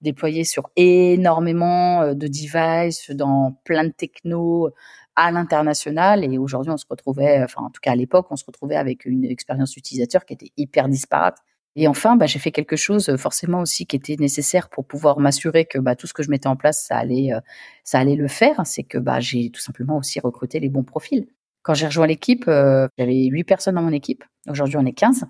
déployé 0.00 0.44
sur 0.44 0.70
énormément 0.76 2.14
de 2.14 2.26
devices 2.28 3.10
dans 3.10 3.52
plein 3.64 3.84
de 3.84 3.90
technos 3.90 4.70
à 5.16 5.30
l'international. 5.30 6.24
Et 6.24 6.38
aujourd'hui 6.38 6.72
on 6.72 6.76
se 6.76 6.86
retrouvait 6.88 7.42
enfin 7.42 7.62
en 7.62 7.70
tout 7.70 7.80
cas 7.82 7.92
à 7.92 7.96
l'époque 7.96 8.26
on 8.30 8.36
se 8.36 8.44
retrouvait 8.46 8.76
avec 8.76 9.04
une 9.04 9.24
expérience 9.24 9.76
utilisateur 9.76 10.24
qui 10.24 10.34
était 10.34 10.52
hyper 10.56 10.88
disparate 10.88 11.38
et 11.76 11.88
enfin, 11.88 12.16
bah, 12.16 12.26
j'ai 12.26 12.38
fait 12.38 12.52
quelque 12.52 12.76
chose 12.76 13.08
euh, 13.08 13.16
forcément 13.16 13.60
aussi 13.60 13.86
qui 13.86 13.96
était 13.96 14.16
nécessaire 14.18 14.68
pour 14.68 14.86
pouvoir 14.86 15.18
m'assurer 15.18 15.64
que 15.64 15.78
bah, 15.78 15.96
tout 15.96 16.06
ce 16.06 16.14
que 16.14 16.22
je 16.22 16.30
mettais 16.30 16.46
en 16.46 16.56
place, 16.56 16.84
ça 16.86 16.96
allait, 16.96 17.32
euh, 17.32 17.40
ça 17.82 17.98
allait 17.98 18.14
le 18.14 18.28
faire. 18.28 18.60
C'est 18.64 18.84
que 18.84 18.98
bah, 18.98 19.20
j'ai 19.20 19.50
tout 19.50 19.60
simplement 19.60 19.98
aussi 19.98 20.20
recruté 20.20 20.60
les 20.60 20.68
bons 20.68 20.84
profils. 20.84 21.26
Quand 21.62 21.74
j'ai 21.74 21.86
rejoint 21.86 22.06
l'équipe, 22.06 22.44
euh, 22.46 22.86
j'avais 22.98 23.24
huit 23.24 23.44
personnes 23.44 23.74
dans 23.74 23.82
mon 23.82 23.92
équipe. 23.92 24.24
Aujourd'hui, 24.48 24.76
on 24.76 24.86
est 24.86 24.92
15. 24.92 25.24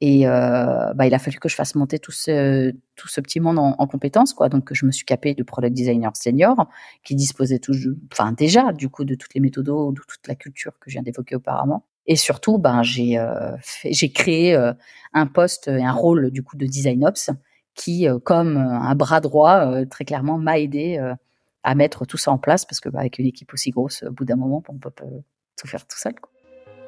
Et 0.00 0.26
bah, 0.26 1.06
il 1.06 1.12
a 1.12 1.18
fallu 1.18 1.40
que 1.40 1.48
je 1.48 1.56
fasse 1.56 1.74
monter 1.74 1.98
tout 1.98 2.12
ce, 2.12 2.72
tout 2.94 3.08
ce 3.08 3.20
petit 3.20 3.40
monde 3.40 3.58
en, 3.58 3.74
en 3.78 3.86
compétences. 3.88 4.32
Quoi. 4.32 4.48
Donc, 4.48 4.72
je 4.72 4.86
me 4.86 4.92
suis 4.92 5.04
capé 5.04 5.34
de 5.34 5.42
product 5.42 5.74
designer 5.74 6.14
senior 6.16 6.68
qui 7.02 7.16
disposait 7.16 7.58
tout, 7.58 7.74
enfin, 8.12 8.30
déjà 8.30 8.72
du 8.72 8.88
coup 8.88 9.04
de 9.04 9.16
toutes 9.16 9.34
les 9.34 9.40
méthodes, 9.40 9.66
de 9.66 10.00
toute 10.06 10.28
la 10.28 10.36
culture 10.36 10.78
que 10.78 10.88
je 10.88 10.94
viens 10.94 11.02
d'évoquer 11.02 11.34
auparavant. 11.34 11.84
Et 12.08 12.16
surtout, 12.16 12.58
ben, 12.58 12.82
j'ai 12.82 13.18
euh, 13.18 13.54
j'ai 13.84 14.10
créé 14.10 14.54
euh, 14.56 14.72
un 15.12 15.26
poste 15.26 15.68
et 15.68 15.84
un 15.84 15.92
rôle 15.92 16.30
du 16.30 16.42
coup 16.42 16.56
de 16.56 16.66
design 16.66 17.06
ops 17.06 17.30
qui, 17.74 18.08
euh, 18.08 18.18
comme 18.18 18.56
un 18.56 18.94
bras 18.96 19.20
droit, 19.20 19.84
très 19.86 20.04
clairement 20.04 20.38
m'a 20.38 20.58
aidé 20.58 20.98
à 21.62 21.74
mettre 21.74 22.06
tout 22.06 22.16
ça 22.16 22.32
en 22.32 22.38
place 22.38 22.64
parce 22.64 22.80
que 22.80 22.88
bah, 22.88 23.00
avec 23.00 23.18
une 23.18 23.26
équipe 23.26 23.52
aussi 23.52 23.70
grosse, 23.70 24.02
au 24.02 24.10
bout 24.10 24.24
d'un 24.24 24.36
moment, 24.36 24.64
on 24.68 24.78
peut 24.78 24.90
pas 24.90 25.04
tout 25.56 25.68
faire 25.68 25.86
tout 25.86 25.98
seul. 25.98 26.14
Quoi. 26.14 26.30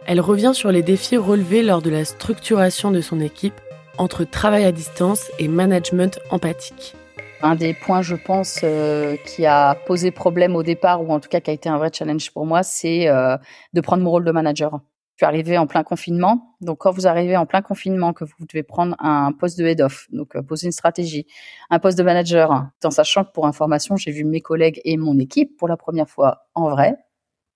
Elle 0.06 0.20
revient 0.20 0.52
sur 0.54 0.72
les 0.72 0.82
défis 0.82 1.18
relevés 1.18 1.62
lors 1.62 1.82
de 1.82 1.90
la 1.90 2.04
structuration 2.04 2.90
de 2.90 3.00
son 3.00 3.20
équipe 3.20 3.60
entre 3.98 4.24
travail 4.24 4.64
à 4.64 4.72
distance 4.72 5.30
et 5.38 5.46
management 5.46 6.18
empathique. 6.30 6.96
Un 7.42 7.54
des 7.54 7.72
points, 7.72 8.02
je 8.02 8.16
pense, 8.16 8.60
euh, 8.64 9.16
qui 9.26 9.46
a 9.46 9.74
posé 9.86 10.10
problème 10.10 10.56
au 10.56 10.62
départ, 10.62 11.02
ou 11.02 11.10
en 11.10 11.20
tout 11.20 11.28
cas 11.28 11.40
qui 11.40 11.50
a 11.50 11.54
été 11.54 11.68
un 11.68 11.78
vrai 11.78 11.90
challenge 11.92 12.30
pour 12.32 12.44
moi, 12.44 12.62
c'est 12.62 13.08
euh, 13.08 13.36
de 13.72 13.80
prendre 13.80 14.02
mon 14.02 14.10
rôle 14.10 14.24
de 14.24 14.32
manager. 14.32 14.80
Suis 15.20 15.26
arrivée 15.26 15.58
en 15.58 15.66
plein 15.66 15.82
confinement. 15.82 16.56
Donc, 16.62 16.78
quand 16.78 16.92
vous 16.92 17.06
arrivez 17.06 17.36
en 17.36 17.44
plein 17.44 17.60
confinement, 17.60 18.14
que 18.14 18.24
vous 18.24 18.46
devez 18.48 18.62
prendre 18.62 18.96
un 19.00 19.32
poste 19.32 19.58
de 19.58 19.66
head-off, 19.66 20.06
donc 20.12 20.34
euh, 20.34 20.40
poser 20.40 20.64
une 20.64 20.72
stratégie, 20.72 21.26
un 21.68 21.78
poste 21.78 21.98
de 21.98 22.02
manager, 22.02 22.70
en 22.82 22.90
sachant 22.90 23.24
que 23.24 23.30
pour 23.30 23.46
information, 23.46 23.96
j'ai 23.96 24.12
vu 24.12 24.24
mes 24.24 24.40
collègues 24.40 24.80
et 24.82 24.96
mon 24.96 25.18
équipe 25.18 25.58
pour 25.58 25.68
la 25.68 25.76
première 25.76 26.08
fois 26.08 26.46
en 26.54 26.70
vrai 26.70 26.96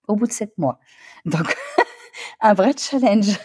au 0.09 0.15
bout 0.15 0.27
de 0.27 0.33
sept 0.33 0.59
mois. 0.59 0.79
Donc, 1.25 1.57
un 2.43 2.53
vrai 2.53 2.73
challenge. 2.77 3.39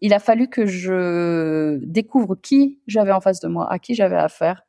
Il 0.00 0.14
a 0.14 0.20
fallu 0.20 0.46
que 0.46 0.64
je 0.64 1.80
découvre 1.84 2.36
qui 2.36 2.80
j'avais 2.86 3.10
en 3.10 3.20
face 3.20 3.40
de 3.40 3.48
moi, 3.48 3.68
à 3.72 3.80
qui 3.80 3.96
j'avais 3.96 4.14
affaire, 4.14 4.62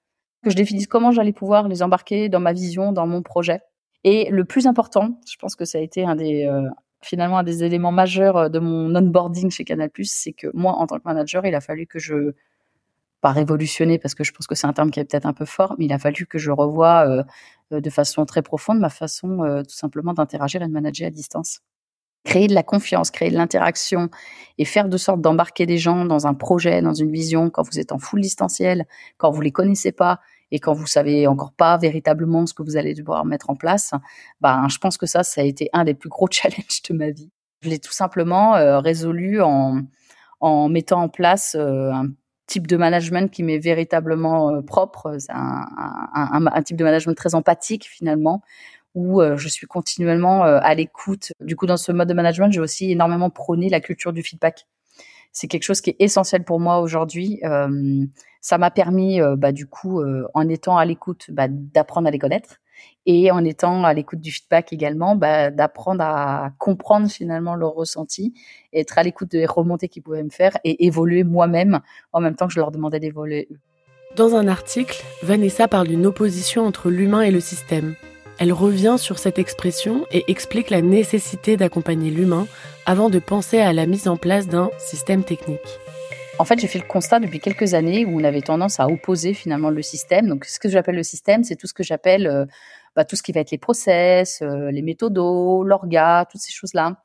que 0.44 0.50
je 0.50 0.56
définisse 0.56 0.88
comment 0.88 1.12
j'allais 1.12 1.32
pouvoir 1.32 1.68
les 1.68 1.84
embarquer 1.84 2.28
dans 2.28 2.40
ma 2.40 2.54
vision, 2.54 2.92
dans 2.92 3.06
mon 3.06 3.22
projet. 3.22 3.62
Et 4.04 4.32
le 4.32 4.46
plus 4.46 4.66
important, 4.66 5.20
je 5.32 5.36
pense 5.38 5.56
que 5.56 5.64
ça 5.64 5.78
a 5.78 5.82
été 5.82 6.06
un 6.06 6.16
des 6.16 6.48
euh, 6.48 6.68
finalement 7.06 7.38
un 7.38 7.44
des 7.44 7.64
éléments 7.64 7.92
majeurs 7.92 8.38
euh, 8.38 8.50
de 8.50 8.60
mon 8.60 8.96
onboarding 8.96 9.52
chez 9.52 9.64
Canal+, 9.64 9.90
c'est 10.04 10.34
que 10.34 10.48
moi, 10.54 10.74
en 10.74 10.88
tant 10.88 10.98
que 10.98 11.04
manager, 11.06 11.46
il 11.46 11.56
a 11.56 11.62
fallu 11.62 11.88
que 11.88 12.00
je 12.00 12.34
pas 13.22 13.32
révolutionner 13.32 14.00
parce 14.00 14.16
que 14.16 14.26
je 14.26 14.34
pense 14.34 14.48
que 14.48 14.56
c'est 14.56 14.68
un 14.68 14.74
terme 14.74 14.92
qui 14.92 15.00
est 15.00 15.06
peut-être 15.06 15.26
un 15.26 15.34
peu 15.34 15.46
fort, 15.46 15.76
mais 15.78 15.86
il 15.86 15.94
a 15.94 16.00
fallu 16.00 16.26
que 16.26 16.38
je 16.38 16.52
revoie 16.52 17.08
euh, 17.72 17.80
de 17.80 17.90
façon 17.90 18.26
très 18.26 18.42
profonde 18.42 18.80
ma 18.80 18.90
façon 18.90 19.64
tout 19.64 19.76
simplement 19.76 20.14
d'interagir 20.14 20.62
et 20.62 20.68
de 20.68 20.74
manager 20.74 21.08
à 21.08 21.10
distance. 21.10 21.62
Créer 22.26 22.48
de 22.48 22.54
la 22.54 22.64
confiance, 22.64 23.12
créer 23.12 23.30
de 23.32 23.38
l'interaction 23.38 24.10
et 24.58 24.66
faire 24.66 24.90
de 24.90 24.98
sorte 24.98 25.22
d'embarquer 25.22 25.66
des 25.66 25.78
gens 25.78 26.04
dans 26.04 26.28
un 26.28 26.34
projet, 26.34 26.82
dans 26.82 26.94
une 26.94 27.12
vision 27.12 27.50
quand 27.50 27.64
vous 27.64 27.80
êtes 27.80 27.94
en 27.94 27.98
full 27.98 28.20
distanciel, 28.20 28.86
quand 29.18 29.32
vous 29.32 29.42
les 29.42 29.52
connaissez 29.52 29.94
pas 29.94 30.20
et 30.52 30.60
quand 30.60 30.74
vous 30.74 30.86
savez 30.86 31.28
encore 31.28 31.52
pas 31.54 31.78
véritablement 31.78 32.46
ce 32.46 32.54
que 32.54 32.64
vous 32.64 32.78
allez 32.78 32.94
devoir 32.94 33.26
mettre 33.26 33.50
en 33.50 33.56
place, 33.56 33.92
ben 34.42 34.68
je 34.70 34.78
pense 34.78 34.98
que 34.98 35.06
ça 35.06 35.24
ça 35.24 35.42
a 35.42 35.44
été 35.44 35.70
un 35.74 35.84
des 35.84 35.94
plus 35.94 36.10
gros 36.10 36.28
challenges 36.32 36.82
de 36.88 36.94
ma 36.94 37.10
vie. 37.10 37.32
Je 37.62 37.70
l'ai 37.70 37.80
tout 37.80 37.92
simplement 37.92 38.56
euh, 38.56 38.80
résolu 38.80 39.42
en 39.42 39.82
en 40.42 40.68
mettant 40.68 41.02
en 41.02 41.10
place 41.10 41.56
euh, 41.58 41.92
un 41.92 42.08
type 42.48 42.68
de 42.68 42.76
management 42.76 43.32
qui 43.32 43.44
m'est 43.44 43.60
véritablement 43.60 44.50
euh, 44.50 44.62
propre, 44.62 45.18
un, 45.30 45.66
un, 46.54 46.62
type 46.64 46.76
de 46.76 46.84
management 46.84 47.16
très 47.16 47.34
empathique 47.34 47.86
finalement, 47.86 48.42
où 48.94 49.22
je 49.24 49.48
suis 49.48 49.66
continuellement 49.66 50.44
à 50.44 50.76
l'écoute. 50.76 51.32
Du 51.40 51.56
coup, 51.56 51.66
dans 51.66 51.78
ce 51.78 51.92
mode 51.92 52.10
de 52.10 52.14
management, 52.14 52.52
j'ai 52.52 52.60
aussi 52.60 52.92
énormément 52.92 53.32
prôné 53.32 53.70
la 53.70 53.80
culture 53.80 54.14
du 54.14 54.22
feedback. 54.22 54.68
C'est 55.34 55.48
quelque 55.48 55.64
chose 55.64 55.82
qui 55.82 55.90
est 55.90 55.96
essentiel 56.00 56.44
pour 56.44 56.60
moi 56.60 56.80
aujourd'hui. 56.80 57.42
Euh, 57.44 58.06
ça 58.40 58.58
m'a 58.58 58.72
permis, 58.72 59.20
bah, 59.38 59.52
du 59.52 59.68
coup, 59.68 60.02
en 60.34 60.50
étant 60.50 60.78
à 60.78 60.86
l'écoute, 60.86 61.26
bah, 61.30 61.48
d'apprendre 61.50 62.08
à 62.08 62.12
les 62.12 62.20
connaître 62.20 62.60
et 63.06 63.32
en 63.32 63.44
étant 63.44 63.84
à 63.84 63.94
l'écoute 63.94 64.20
du 64.20 64.32
feedback 64.32 64.72
également, 64.72 65.16
bah, 65.16 65.52
d'apprendre 65.52 66.04
à 66.04 66.52
comprendre 66.58 67.10
finalement 67.10 67.56
leurs 67.56 67.74
ressentis, 67.74 68.34
être 68.72 68.98
à 68.98 69.04
l'écoute 69.04 69.32
des 69.32 69.46
remontées 69.46 69.90
qu'ils 69.90 70.04
pouvaient 70.04 70.24
me 70.24 70.30
faire 70.30 70.58
et 70.64 70.86
évoluer 70.86 71.24
moi-même 71.24 71.82
en 72.14 72.22
même 72.22 72.36
temps 72.36 72.48
que 72.48 72.54
je 72.54 72.60
leur 72.60 72.72
demandais 72.72 73.00
d'évoluer. 73.00 73.50
Dans 74.16 74.36
un 74.36 74.48
article, 74.48 75.04
Vanessa 75.24 75.68
parle 75.68 75.88
d'une 75.88 76.06
opposition 76.06 76.66
entre 76.66 76.90
l'humain 76.90 77.22
et 77.22 77.32
le 77.32 77.40
système. 77.40 77.96
Elle 78.40 78.54
revient 78.54 78.96
sur 78.98 79.20
cette 79.20 79.40
expression 79.40 80.06
et 80.12 80.24
explique 80.28 80.70
la 80.70 80.82
nécessité 80.82 81.58
d'accompagner 81.58 82.10
l'humain 82.10 82.48
avant 82.86 83.10
de 83.10 83.20
penser 83.20 83.60
à 83.60 83.74
la 83.74 83.86
mise 83.86 84.08
en 84.08 84.18
place 84.18 84.48
d'un 84.48 84.70
système 84.78 85.24
technique. 85.24 85.60
En 86.40 86.46
fait, 86.46 86.60
j'ai 86.60 86.68
fait 86.68 86.80
le 86.80 86.88
constat 86.88 87.20
depuis 87.20 87.40
quelques 87.40 87.74
années 87.74 88.06
où 88.06 88.20
on 88.20 88.24
avait 88.24 88.42
tendance 88.42 88.80
à 88.80 88.88
opposer 88.88 89.34
finalement 89.34 89.70
le 89.70 89.82
système. 89.82 90.28
Donc, 90.28 90.46
ce 90.46 90.60
que 90.60 90.68
j'appelle 90.68 90.96
le 90.96 91.04
système, 91.04 91.44
c'est 91.44 91.56
tout 91.56 91.68
ce 91.68 91.74
que 91.74 91.84
j'appelle 91.84 92.28
euh, 92.28 92.46
bah, 92.96 93.06
tout 93.06 93.16
ce 93.16 93.24
qui 93.24 93.32
va 93.32 93.42
être 93.42 93.52
les 93.52 93.58
process, 93.58 94.42
euh, 94.42 94.72
les 94.72 94.82
méthodos, 94.82 95.64
l'orga, 95.64 96.26
toutes 96.30 96.42
ces 96.42 96.52
choses-là, 96.52 97.04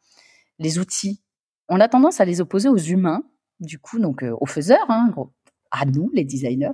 les 0.59 0.79
outils. 0.79 1.23
On 1.69 1.81
a 1.81 1.89
tendance 1.89 2.21
à 2.21 2.25
les 2.25 2.41
opposer 2.41 2.69
aux 2.69 2.77
humains, 2.77 3.23
du 3.61 3.79
coup, 3.79 3.99
donc 3.99 4.23
euh, 4.23 4.35
aux 4.41 4.47
faiseurs, 4.47 4.91
hein, 4.91 5.13
à 5.71 5.85
nous, 5.85 6.11
les 6.15 6.25
designers. 6.25 6.73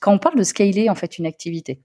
Quand 0.00 0.12
on 0.12 0.18
parle 0.18 0.36
de 0.36 0.44
scaler 0.44 0.88
en 0.88 0.94
fait 0.94 1.18
une 1.18 1.26
activité, 1.26 1.82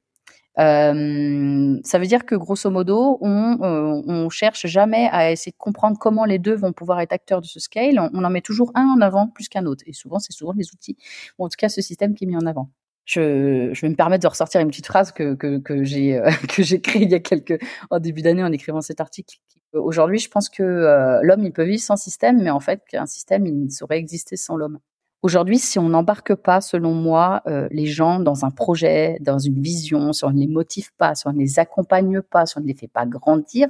euh, 0.60 1.80
ça 1.84 2.00
veut 2.00 2.06
dire 2.06 2.26
que 2.26 2.36
grosso 2.36 2.70
modo, 2.70 3.18
on, 3.22 3.58
euh, 3.62 4.02
on 4.06 4.30
cherche 4.30 4.68
jamais 4.68 5.10
à 5.12 5.32
essayer 5.32 5.52
de 5.52 5.58
comprendre 5.58 5.98
comment 6.00 6.26
les 6.26 6.40
deux 6.40 6.56
vont 6.56 6.74
pouvoir 6.74 7.00
être 7.02 7.14
acteurs 7.14 7.42
de 7.42 7.48
ce 7.48 7.60
scale. 7.60 8.00
On, 8.14 8.24
en 8.24 8.30
met 8.30 8.42
toujours 8.42 8.72
un 8.76 8.86
en 8.86 9.02
avant 9.02 9.28
plus 9.28 9.50
qu'un 9.50 9.66
autre. 9.66 9.84
Et 9.88 9.94
souvent, 9.94 10.20
c'est 10.20 10.34
souvent 10.34 10.54
les 10.56 10.72
outils, 10.74 10.98
ou 11.38 11.46
en 11.46 11.50
tout 11.50 11.58
cas 11.58 11.70
ce 11.70 11.82
système 11.82 12.14
qui 12.14 12.26
est 12.26 12.28
mis 12.28 12.38
en 12.38 12.46
avant. 12.46 12.70
Je, 13.06 13.80
vais 13.82 13.90
me 13.90 13.96
permettre 13.96 14.24
de 14.24 14.28
ressortir 14.28 14.62
une 14.62 14.70
petite 14.70 14.86
phrase 14.86 15.12
que, 15.12 15.34
que, 15.34 15.84
j'ai 15.84 16.18
euh, 16.18 16.32
que 16.48 16.98
il 16.98 17.10
y 17.10 17.16
a 17.16 17.20
quelques 17.20 17.60
en 17.90 18.00
début 18.00 18.22
d'année 18.22 18.44
en 18.44 18.52
écrivant 18.52 18.82
cet 18.82 19.02
article. 19.02 19.38
Aujourd'hui, 19.74 20.20
je 20.20 20.30
pense 20.30 20.50
que 20.50 20.64
euh, 20.64 21.20
l'homme 21.24 21.44
il 21.44 21.52
peut 21.52 21.64
vivre 21.64 21.82
sans 21.82 21.98
système, 21.98 22.42
mais 22.42 22.52
en 22.52 22.60
fait, 22.60 22.82
qu'un 22.88 23.08
système 23.08 23.46
il 23.46 23.66
ne 23.66 23.70
saurait 23.70 23.98
exister 23.98 24.38
sans 24.38 24.56
l'homme. 24.56 24.80
Aujourd'hui, 25.24 25.58
si 25.58 25.80
on 25.80 25.88
n'embarque 25.88 26.36
pas, 26.36 26.60
selon 26.60 26.94
moi, 26.94 27.42
euh, 27.48 27.70
les 27.72 27.86
gens 27.86 28.20
dans 28.20 28.44
un 28.44 28.52
projet, 28.52 29.18
dans 29.22 29.40
une 29.40 29.62
vision, 29.62 30.12
si 30.12 30.26
on 30.26 30.32
ne 30.32 30.40
les 30.40 30.48
motive 30.48 30.94
pas, 30.98 31.16
si 31.16 31.26
on 31.28 31.32
ne 31.32 31.40
les 31.40 31.60
accompagne 31.60 32.22
pas, 32.22 32.46
si 32.46 32.58
on 32.58 32.62
ne 32.62 32.68
les 32.68 32.74
fait 32.74 32.90
pas 32.90 33.06
grandir, 33.06 33.70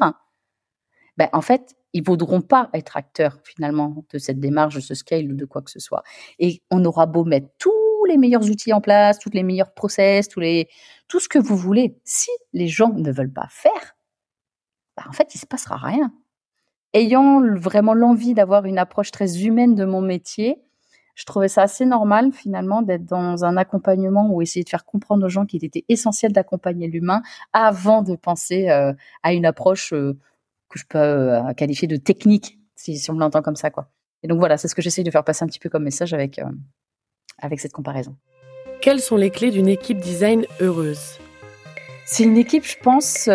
ben, 1.16 1.30
en 1.32 1.42
fait, 1.42 1.76
ils 1.94 2.02
ne 2.02 2.08
voudront 2.08 2.42
pas 2.42 2.72
être 2.74 2.98
acteurs 2.98 3.38
finalement 3.44 4.04
de 4.12 4.18
cette 4.18 4.40
démarche, 4.40 4.74
de 4.74 4.80
ce 4.80 4.96
scale 4.96 5.32
ou 5.32 5.36
de 5.36 5.46
quoi 5.46 5.62
que 5.62 5.70
ce 5.70 5.80
soit. 5.80 6.02
Et 6.40 6.64
on 6.72 6.84
aura 6.86 7.06
beau 7.06 7.24
mettre 7.24 7.50
tous 7.60 7.72
les 8.08 8.18
meilleurs 8.18 8.50
outils 8.50 8.74
en 8.74 8.82
place, 8.82 9.20
toutes 9.20 9.36
les 9.36 9.44
meilleurs 9.44 9.76
process, 9.76 10.28
tous 10.28 10.40
les, 10.40 10.68
tout 11.08 11.20
ce 11.20 11.30
que 11.30 11.38
vous 11.38 11.56
voulez. 11.56 12.00
Si 12.04 12.32
les 12.54 12.68
gens 12.68 12.92
ne 12.94 13.12
veulent 13.12 13.32
pas 13.32 13.48
faire, 13.52 13.96
ben, 14.98 15.04
en 15.08 15.14
fait, 15.14 15.36
il 15.36 15.38
se 15.38 15.46
passera 15.46 15.78
rien. 15.78 16.12
Ayant 16.94 17.44
vraiment 17.56 17.94
l'envie 17.94 18.34
d'avoir 18.34 18.66
une 18.66 18.80
approche 18.80 19.12
très 19.12 19.46
humaine 19.46 19.76
de 19.76 19.86
mon 19.86 20.02
métier, 20.02 20.64
je 21.16 21.26
trouvais 21.26 21.48
ça 21.48 21.62
assez 21.64 21.86
normal 21.86 22.32
finalement 22.32 22.82
d'être 22.82 23.06
dans 23.06 23.46
un 23.46 23.58
accompagnement 23.58 24.30
ou 24.32 24.42
essayer 24.42 24.64
de 24.64 24.70
faire 24.70 24.86
comprendre 24.86 25.26
aux 25.26 25.30
gens 25.30 25.46
qu'il 25.46 25.64
était 25.64 25.86
essentiel 25.90 26.32
d'accompagner 26.32 26.88
l'humain 26.88 27.22
avant 27.54 28.02
de 28.02 28.16
penser 28.16 28.70
euh, 28.70 28.94
à 29.22 29.34
une 29.34 29.46
approche 29.46 29.94
euh, 29.94 30.18
que 30.70 30.80
je 30.80 30.86
peux 30.88 30.98
euh, 30.98 31.54
qualifier 31.54 31.88
de 31.88 31.98
technique, 31.98 32.60
si, 32.76 32.98
si 32.98 33.12
on 33.12 33.14
me 33.14 33.20
l'entend 33.20 33.42
comme 33.42 33.56
ça 33.56 33.70
quoi. 33.70 33.90
Et 34.24 34.28
donc 34.28 34.40
voilà, 34.40 34.58
c'est 34.58 34.68
ce 34.68 34.76
que 34.76 34.82
j'essaye 34.82 35.04
de 35.04 35.12
faire 35.12 35.24
passer 35.24 35.44
un 35.44 35.48
petit 35.48 35.60
peu 35.60 35.70
comme 35.70 35.84
message 35.84 36.14
avec 36.14 36.40
avec 37.40 37.60
cette 37.60 37.74
comparaison. 37.74 38.16
Quelles 38.82 39.02
sont 39.02 39.18
les 39.18 39.30
clés 39.30 39.52
d'une 39.52 39.68
équipe 39.68 40.00
design 40.00 40.46
heureuse? 40.62 41.20
C'est 42.06 42.24
une 42.24 42.38
équipe, 42.38 42.66
je 42.66 42.78
pense, 42.78 43.30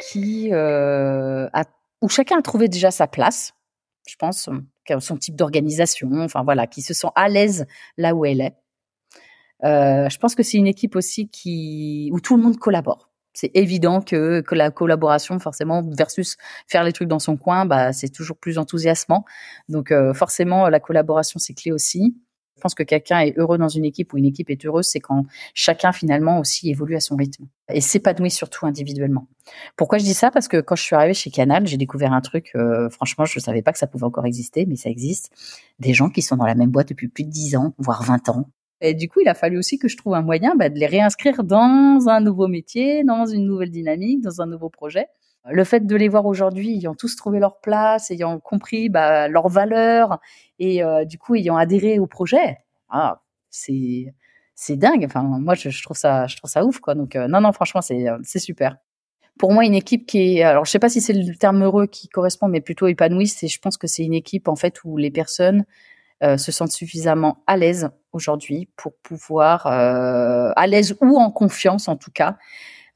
qui 0.00 0.52
a, 0.52 1.64
où 2.00 2.08
chacun 2.08 2.38
a 2.38 2.42
trouvé 2.42 2.68
déjà 2.68 2.92
sa 2.92 3.08
place. 3.08 3.54
Je 4.08 4.16
pense 4.16 4.48
son 5.00 5.16
type 5.16 5.36
d'organisation, 5.36 6.10
enfin 6.20 6.42
voilà, 6.42 6.66
qui 6.66 6.82
se 6.82 6.94
sent 6.94 7.08
à 7.14 7.28
l'aise 7.28 7.66
là 7.96 8.14
où 8.14 8.24
elle 8.24 8.40
est. 8.40 8.54
Euh, 9.64 10.08
je 10.08 10.18
pense 10.18 10.34
que 10.34 10.42
c'est 10.42 10.56
une 10.56 10.66
équipe 10.66 10.96
aussi 10.96 11.28
qui 11.28 12.10
où 12.12 12.20
tout 12.20 12.36
le 12.36 12.42
monde 12.42 12.58
collabore. 12.58 13.10
C'est 13.34 13.50
évident 13.54 14.00
que, 14.00 14.40
que 14.40 14.54
la 14.54 14.70
collaboration, 14.70 15.38
forcément, 15.38 15.84
versus 15.96 16.36
faire 16.66 16.82
les 16.82 16.92
trucs 16.92 17.08
dans 17.08 17.20
son 17.20 17.36
coin, 17.36 17.66
bah, 17.66 17.92
c'est 17.92 18.08
toujours 18.08 18.36
plus 18.36 18.58
enthousiasmant. 18.58 19.24
Donc, 19.68 19.92
euh, 19.92 20.12
forcément, 20.12 20.68
la 20.68 20.80
collaboration, 20.80 21.38
c'est 21.38 21.54
clé 21.54 21.70
aussi. 21.70 22.16
Je 22.58 22.60
pense 22.60 22.74
que 22.74 22.82
quelqu'un 22.82 23.20
est 23.20 23.38
heureux 23.38 23.56
dans 23.56 23.68
une 23.68 23.84
équipe 23.84 24.12
ou 24.12 24.18
une 24.18 24.24
équipe 24.24 24.50
est 24.50 24.66
heureuse, 24.66 24.86
c'est 24.86 24.98
quand 24.98 25.26
chacun 25.54 25.92
finalement 25.92 26.40
aussi 26.40 26.68
évolue 26.68 26.96
à 26.96 27.00
son 27.00 27.14
rythme 27.14 27.46
et 27.72 27.80
s'épanouit 27.80 28.32
surtout 28.32 28.66
individuellement. 28.66 29.28
Pourquoi 29.76 29.98
je 29.98 30.04
dis 30.04 30.12
ça? 30.12 30.32
Parce 30.32 30.48
que 30.48 30.60
quand 30.60 30.74
je 30.74 30.82
suis 30.82 30.96
arrivée 30.96 31.14
chez 31.14 31.30
Canal, 31.30 31.68
j'ai 31.68 31.76
découvert 31.76 32.12
un 32.12 32.20
truc, 32.20 32.50
euh, 32.56 32.90
franchement, 32.90 33.26
je 33.26 33.38
ne 33.38 33.42
savais 33.42 33.62
pas 33.62 33.72
que 33.72 33.78
ça 33.78 33.86
pouvait 33.86 34.06
encore 34.06 34.26
exister, 34.26 34.66
mais 34.66 34.74
ça 34.74 34.90
existe. 34.90 35.30
Des 35.78 35.94
gens 35.94 36.10
qui 36.10 36.20
sont 36.20 36.34
dans 36.34 36.46
la 36.46 36.56
même 36.56 36.70
boîte 36.70 36.88
depuis 36.88 37.06
plus 37.06 37.22
de 37.22 37.30
10 37.30 37.54
ans, 37.54 37.74
voire 37.78 38.02
20 38.02 38.28
ans. 38.30 38.50
Et 38.80 38.94
du 38.94 39.08
coup, 39.08 39.20
il 39.20 39.28
a 39.28 39.34
fallu 39.34 39.56
aussi 39.56 39.78
que 39.78 39.86
je 39.86 39.96
trouve 39.96 40.14
un 40.14 40.22
moyen 40.22 40.56
bah, 40.56 40.68
de 40.68 40.80
les 40.80 40.86
réinscrire 40.86 41.44
dans 41.44 42.08
un 42.08 42.20
nouveau 42.20 42.48
métier, 42.48 43.04
dans 43.04 43.24
une 43.24 43.46
nouvelle 43.46 43.70
dynamique, 43.70 44.20
dans 44.20 44.40
un 44.40 44.46
nouveau 44.46 44.68
projet 44.68 45.06
le 45.50 45.64
fait 45.64 45.86
de 45.86 45.96
les 45.96 46.08
voir 46.08 46.26
aujourd'hui 46.26 46.76
ayant 46.76 46.94
tous 46.94 47.16
trouvé 47.16 47.38
leur 47.38 47.60
place, 47.60 48.10
ayant 48.10 48.38
compris 48.38 48.88
bah, 48.88 49.28
leurs 49.28 49.48
valeurs 49.48 50.18
et 50.58 50.82
euh, 50.82 51.04
du 51.04 51.18
coup 51.18 51.34
ayant 51.34 51.56
adhéré 51.56 51.98
au 51.98 52.06
projet, 52.06 52.58
ah, 52.88 53.22
c'est 53.50 54.76
dingue. 54.76 55.04
Enfin, 55.04 55.22
moi 55.22 55.54
je, 55.54 55.82
trouve 55.82 55.96
ça 55.96 56.26
ouf 56.64 56.80
quoi. 56.80 56.94
Donc 56.94 57.16
euh, 57.16 57.28
non 57.28 57.40
non 57.40 57.52
franchement 57.52 57.80
c'est 57.80 58.08
euh, 58.08 58.18
c'est 58.22 58.38
super. 58.38 58.76
Pour 59.38 59.52
moi 59.52 59.64
une 59.64 59.74
équipe 59.74 60.06
qui 60.06 60.38
est 60.38 60.42
alors 60.42 60.64
je 60.64 60.70
sais 60.70 60.80
pas 60.80 60.88
si 60.88 61.00
c'est 61.00 61.12
le 61.12 61.34
terme 61.36 61.62
heureux 61.62 61.86
qui 61.86 62.08
correspond 62.08 62.48
mais 62.48 62.60
plutôt 62.60 62.86
épanouie, 62.88 63.28
c'est 63.28 63.48
je 63.48 63.60
pense 63.60 63.76
que 63.76 63.86
c'est 63.86 64.04
une 64.04 64.14
équipe 64.14 64.48
en 64.48 64.56
fait 64.56 64.82
où 64.84 64.96
les 64.96 65.10
personnes 65.10 65.64
se 66.20 66.50
sentent 66.50 66.72
suffisamment 66.72 67.44
à 67.46 67.56
l'aise 67.56 67.90
aujourd'hui 68.10 68.68
pour 68.76 68.92
pouvoir 69.04 69.68
à 69.68 70.66
l'aise 70.66 70.96
ou 71.00 71.16
en 71.16 71.30
confiance 71.30 71.86
en 71.86 71.94
tout 71.94 72.10
cas 72.10 72.36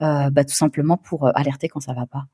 bah, 0.01 0.45
tout 0.45 0.55
simplement 0.55 0.97
pour 0.97 1.31
alerter 1.37 1.69
quand 1.69 1.79
ça 1.79 1.93
va 1.93 2.07
pas. 2.07 2.25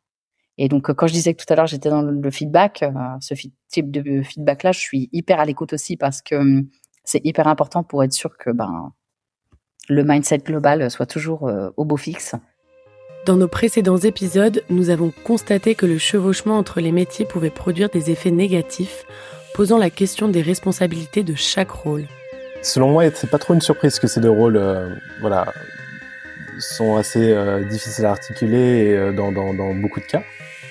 Et 0.59 0.69
donc, 0.69 0.93
quand 0.93 1.07
je 1.07 1.12
disais 1.12 1.35
que 1.35 1.45
tout 1.45 1.53
à 1.53 1.57
l'heure 1.57 1.67
j'étais 1.67 1.88
dans 1.88 2.03
le 2.03 2.31
feedback, 2.31 2.83
euh, 2.83 2.91
ce 3.21 3.35
type 3.69 3.91
de 3.91 4.23
feedback-là, 4.23 4.73
je 4.73 4.81
suis 4.81 5.09
hyper 5.12 5.41
à 5.41 5.45
l'écoute 5.45 5.73
aussi 5.73 5.97
parce 5.97 6.21
que 6.21 6.35
hum, 6.35 6.69
c'est 7.05 7.25
hyper 7.25 7.47
important 7.47 7.83
pour 7.83 8.05
être 8.05 8.12
sûr 8.12 8.37
que 8.37 8.50
ben 8.50 8.93
le 9.88 10.05
mindset 10.05 10.38
global 10.38 10.91
soit 10.91 11.07
toujours 11.07 11.50
au 11.79 11.85
beau 11.87 11.97
fixe. 11.97 12.35
Dans 13.25 13.37
nos 13.37 13.49
précédents 13.49 13.99
épisodes, 13.99 14.62
nous 14.71 14.91
avons 14.91 15.12
constaté 15.25 15.75
que 15.75 15.87
le 15.87 15.99
chevauchement 15.99 16.57
entre 16.57 16.81
les 16.81 16.93
métiers 16.93 17.25
pouvait 17.25 17.50
produire 17.50 17.91
des 17.91 18.11
effets 18.11 18.31
négatifs, 18.31 19.05
posant 19.55 19.77
la 19.77 19.91
question 19.91 20.29
des 20.29 20.41
responsabilités 20.41 21.25
de 21.25 21.35
chaque 21.35 21.71
rôle. 21.71 22.05
Selon 22.62 22.91
moi, 22.91 23.05
c'est 23.15 23.31
pas 23.31 23.38
trop 23.38 23.55
une 23.55 23.61
surprise 23.61 23.99
que 23.99 24.07
ces 24.07 24.21
deux 24.21 24.31
rôles, 24.31 24.57
euh, 24.57 24.95
voilà, 25.21 25.53
sont 26.59 26.97
assez 26.97 27.33
euh, 27.33 27.65
difficiles 27.65 28.07
à 28.07 28.11
articuler 28.11 28.95
euh, 28.95 29.12
dans, 29.12 29.31
dans, 29.31 29.75
beaucoup 29.75 30.00
de 30.00 30.07
cas. 30.07 30.23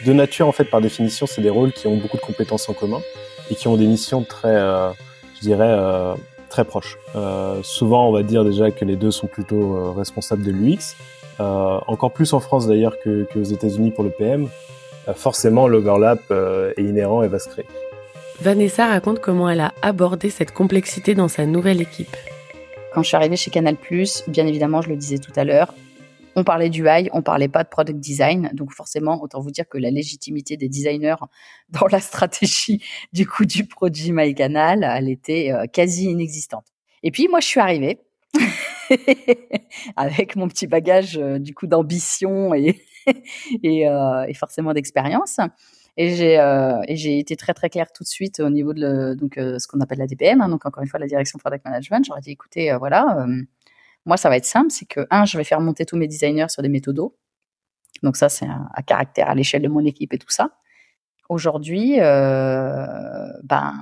De 0.05 0.13
nature, 0.13 0.47
en 0.47 0.51
fait, 0.51 0.65
par 0.65 0.81
définition, 0.81 1.25
c'est 1.25 1.41
des 1.41 1.49
rôles 1.49 1.71
qui 1.71 1.87
ont 1.87 1.97
beaucoup 1.97 2.17
de 2.17 2.21
compétences 2.21 2.69
en 2.69 2.73
commun 2.73 2.99
et 3.49 3.55
qui 3.55 3.67
ont 3.67 3.77
des 3.77 3.87
missions 3.87 4.23
très, 4.23 4.55
je 4.55 5.41
dirais, 5.41 5.75
très 6.49 6.65
proches. 6.65 6.97
souvent, 7.63 8.07
on 8.07 8.11
va 8.11 8.23
dire 8.23 8.45
déjà 8.45 8.71
que 8.71 8.85
les 8.85 8.95
deux 8.95 9.11
sont 9.11 9.27
plutôt 9.27 9.93
responsables 9.93 10.43
de 10.43 10.51
l'UX. 10.51 10.95
encore 11.39 12.11
plus 12.11 12.33
en 12.33 12.39
France 12.39 12.67
d'ailleurs 12.67 12.95
que, 13.03 13.25
qu'aux 13.33 13.43
États-Unis 13.43 13.91
pour 13.91 14.03
le 14.03 14.11
PM. 14.11 14.47
forcément, 15.15 15.67
l'overlap 15.67 16.19
est 16.31 16.83
inhérent 16.83 17.23
et 17.23 17.27
va 17.27 17.39
se 17.39 17.49
créer. 17.49 17.65
Vanessa 18.39 18.85
raconte 18.85 19.19
comment 19.19 19.49
elle 19.49 19.61
a 19.61 19.73
abordé 19.81 20.29
cette 20.29 20.51
complexité 20.51 21.15
dans 21.15 21.27
sa 21.27 21.45
nouvelle 21.47 21.81
équipe. 21.81 22.15
Quand 22.93 23.01
je 23.01 23.07
suis 23.07 23.15
arrivée 23.15 23.35
chez 23.35 23.49
Canal+, 23.49 23.77
bien 24.27 24.45
évidemment, 24.45 24.81
je 24.81 24.89
le 24.89 24.95
disais 24.95 25.17
tout 25.17 25.31
à 25.35 25.43
l'heure, 25.43 25.73
on 26.37 26.43
parlait 26.43 26.69
du 26.69 26.85
high, 26.87 27.09
on 27.13 27.23
parlait 27.23 27.47
pas 27.47 27.63
de 27.63 27.67
product 27.69 27.99
design. 27.99 28.51
Donc 28.53 28.71
forcément, 28.71 29.21
autant 29.23 29.41
vous 29.41 29.49
dire 29.49 29.67
que 29.67 29.79
la 29.79 29.89
légitimité 29.89 30.55
des 30.55 30.69
designers 30.69 31.15
dans 31.69 31.87
la 31.87 31.99
stratégie 31.99 32.81
du 33.11 33.27
coup 33.27 33.45
du 33.45 33.65
produit 33.65 34.11
MyCanal, 34.11 34.83
elle 34.83 35.09
était 35.09 35.51
euh, 35.51 35.65
quasi 35.65 36.05
inexistante. 36.05 36.67
Et 37.01 37.09
puis 37.09 37.27
moi, 37.27 37.39
je 37.39 37.47
suis 37.47 37.59
arrivée 37.59 37.99
avec 39.95 40.35
mon 40.35 40.47
petit 40.47 40.67
bagage 40.67 41.17
euh, 41.17 41.39
du 41.39 41.55
coup 41.55 41.65
d'ambition 41.65 42.53
et 42.53 42.79
euh, 43.65 44.25
et 44.27 44.33
forcément 44.35 44.73
d'expérience. 44.73 45.39
Et 45.99 46.15
j'ai 46.95 47.17
été 47.17 47.35
très 47.35 47.55
très 47.55 47.71
claire 47.71 47.91
tout 47.91 48.03
de 48.03 48.07
suite 48.07 48.39
au 48.39 48.51
niveau 48.51 48.73
de 48.73 49.15
donc 49.15 49.33
ce 49.35 49.67
qu'on 49.67 49.79
appelle 49.79 49.97
la 49.97 50.05
DPM, 50.05 50.41
hein, 50.41 50.49
donc 50.49 50.63
encore 50.67 50.83
une 50.83 50.89
fois 50.89 50.99
la 50.99 51.07
direction 51.07 51.39
product 51.39 51.65
management. 51.65 52.05
J'aurais 52.05 52.21
dit 52.21 52.29
écoutez 52.29 52.71
voilà, 52.77 53.25
moi 54.07 54.17
ça 54.17 54.29
va 54.29 54.37
être 54.37 54.45
simple, 54.45 54.71
c'est 54.71 54.87
que 54.87 55.01
un 55.11 55.25
je 55.25 55.37
vais 55.37 55.43
faire 55.43 55.61
monter 55.61 55.85
tous 55.85 55.97
mes 55.97 56.07
designers 56.07 56.49
sur 56.49 56.63
des 56.63 56.69
méthodos. 56.69 57.15
Donc 58.03 58.17
ça 58.17 58.29
c'est 58.29 58.47
à 58.73 58.81
caractère 58.83 59.29
à 59.29 59.35
l'échelle 59.35 59.61
de 59.61 59.67
mon 59.67 59.85
équipe 59.85 60.13
et 60.13 60.17
tout 60.17 60.31
ça. 60.31 60.51
Aujourd'hui, 61.29 61.97
ben 61.97 63.73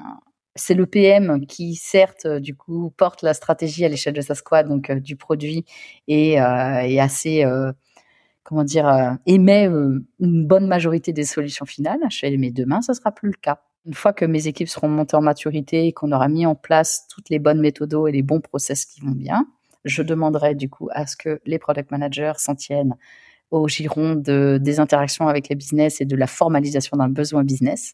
c'est 0.58 0.74
le 0.74 0.86
PM 0.86 1.46
qui, 1.48 1.75
certes, 1.75 2.27
du 2.27 2.55
coup, 2.55 2.91
porte 2.98 3.22
la 3.24 3.34
stratégie 3.34 3.86
à 3.86 3.89
l'échelle 3.89 4.13
de 4.13 4.22
sa 4.22 4.36
squad, 4.36 4.67
donc 4.67 4.91
du 4.91 5.15
produit, 5.17 5.65
et 6.08 6.34
est 6.34 7.00
assez 7.00 7.44
comment 8.46 8.63
dire, 8.63 8.88
euh, 8.88 9.12
émet 9.25 9.67
euh, 9.67 10.05
une 10.20 10.48
bonne 10.48 10.67
majorité 10.67 11.12
des 11.12 11.25
solutions 11.25 11.65
finales. 11.65 12.00
Je 12.10 12.20
fais, 12.20 12.38
mais 12.38 12.51
demain, 12.51 12.82
ça 12.82 12.94
sera 12.94 13.12
plus 13.12 13.29
le 13.29 13.36
cas. 13.41 13.60
Une 13.86 13.96
fois 13.96 14.13
que 14.13 14.24
mes 14.24 14.48
équipes 14.48 14.70
seront 14.70 14.88
montées 14.88 15.17
en 15.17 15.22
maturité 15.22 15.88
et 15.88 15.94
qu'on 15.94 16.12
aura 16.12 16.29
mis 16.29 16.46
en 16.46 16.55
place 16.55 17.08
toutes 17.10 17.29
les 17.29 17.39
bonnes 17.39 17.60
méthodos 17.60 18.08
et 18.08 18.12
les 18.12 18.22
bons 18.22 18.39
process 18.39 18.86
qui 18.86 19.01
vont 19.01 19.12
bien, 19.12 19.48
je 19.86 20.01
demanderai 20.04 20.56
du 20.56 20.70
coup 20.70 20.89
à 20.92 21.08
ce 21.08 21.15
que 21.15 21.39
les 21.46 21.60
product 21.60 21.92
managers 21.92 22.34
s'en 22.38 22.56
tiennent 22.56 22.96
au 23.51 23.68
giron 23.68 24.15
de, 24.15 24.60
des 24.62 24.80
interactions 24.80 25.27
avec 25.27 25.50
les 25.50 25.56
business 25.56 26.01
et 26.01 26.06
de 26.06 26.15
la 26.15 26.27
formalisation 26.27 26.98
d'un 26.98 27.10
besoin 27.10 27.44
business. 27.44 27.94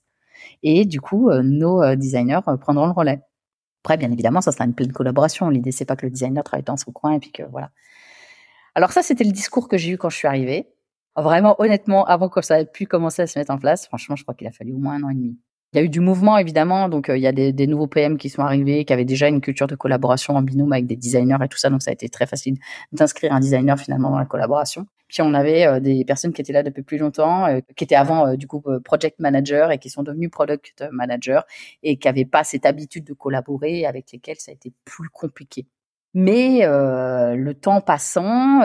Et 0.64 0.86
du 0.86 1.02
coup, 1.02 1.30
euh, 1.30 1.44
nos 1.44 1.96
designers 1.96 2.40
prendront 2.60 2.88
le 2.88 2.94
relais. 2.94 3.22
Après, 3.84 3.98
bien 3.98 4.12
évidemment, 4.12 4.42
ça 4.42 4.52
sera 4.52 4.66
une 4.66 4.76
pleine 4.76 4.92
collaboration. 4.92 5.50
L'idée, 5.50 5.72
c'est 5.72 5.86
pas 5.86 5.96
que 5.96 6.06
le 6.06 6.12
designer 6.12 6.44
travaille 6.44 6.64
dans 6.64 6.78
son 6.78 6.92
coin 6.92 7.14
et 7.14 7.20
puis 7.20 7.32
que 7.32 7.44
voilà. 7.44 7.72
Alors 8.76 8.92
ça, 8.92 9.02
c'était 9.02 9.24
le 9.24 9.32
discours 9.32 9.68
que 9.68 9.78
j'ai 9.78 9.92
eu 9.92 9.98
quand 9.98 10.10
je 10.10 10.18
suis 10.18 10.28
arrivée. 10.28 10.70
Vraiment, 11.18 11.56
honnêtement, 11.60 12.06
avant 12.06 12.30
que 12.30 12.42
ça 12.42 12.62
ait 12.62 12.66
pu 12.66 12.86
commencer 12.86 13.24
à 13.24 13.28
se 13.28 13.38
mettre 13.38 13.52
en 13.52 13.58
place, 13.58 13.88
franchement, 13.88 14.16
je 14.16 14.24
crois 14.24 14.34
qu'il 14.34 14.48
a 14.48 14.52
fallu 14.52 14.74
au 14.74 14.78
moins 14.78 14.96
un 14.96 15.04
an 15.04 15.10
et 15.10 15.16
demi. 15.16 15.38
Il 15.74 15.78
y 15.78 15.80
a 15.80 15.84
eu 15.86 15.90
du 15.90 16.02
mouvement, 16.02 16.38
évidemment. 16.38 16.90
Donc, 16.90 17.08
euh, 17.10 17.18
il 17.18 17.24
y 17.24 17.28
a 17.28 17.32
des, 17.32 17.68
nouveaux 17.68 17.88
PM 17.88 18.18
qui 18.18 18.30
sont 18.30 18.42
arrivés, 18.42 18.84
qui 18.84 18.92
avaient 18.92 19.06
déjà 19.06 19.30
une 19.30 19.40
culture 19.40 19.68
de 19.68 19.76
collaboration 19.76 20.36
en 20.36 20.42
binôme 20.42 20.74
avec 20.74 20.86
des 20.86 20.98
designers 20.98 21.38
et 21.42 21.48
tout 21.48 21.58
ça. 21.58 21.70
Donc, 21.70 21.82
ça 21.82 21.92
a 21.92 21.94
été 21.94 22.10
très 22.10 22.26
facile 22.26 22.58
d'inscrire 22.92 23.32
un 23.32 23.40
designer 23.40 23.80
finalement 23.80 24.10
dans 24.10 24.20
la 24.20 24.26
collaboration. 24.26 24.86
Puis, 25.08 25.22
on 25.22 25.34
avait 25.34 25.66
euh, 25.66 25.80
des 25.80 26.04
personnes 26.04 26.34
qui 26.34 26.42
étaient 26.42 26.52
là 26.52 26.64
depuis 26.64 26.84
plus 26.84 26.98
longtemps, 26.98 27.46
euh, 27.46 27.62
qui 27.78 27.86
étaient 27.86 27.96
avant, 27.96 28.36
du 28.36 28.48
coup, 28.48 28.62
project 28.84 29.20
manager 29.20 29.72
et 29.72 29.78
qui 29.78 29.90
sont 29.90 30.04
devenus 30.04 30.30
product 30.30 30.84
manager 30.92 31.46
et 31.84 31.96
qui 31.96 32.06
n'avaient 32.06 32.26
pas 32.26 32.44
cette 32.44 32.66
habitude 32.66 33.06
de 33.06 33.14
collaborer 33.14 33.86
avec 33.86 34.12
lesquels 34.12 34.40
ça 34.40 34.52
a 34.52 34.54
été 34.54 34.74
plus 34.84 35.08
compliqué. 35.08 35.68
Mais 36.14 36.66
le 36.66 37.54
temps 37.54 37.80
passant, 37.80 38.62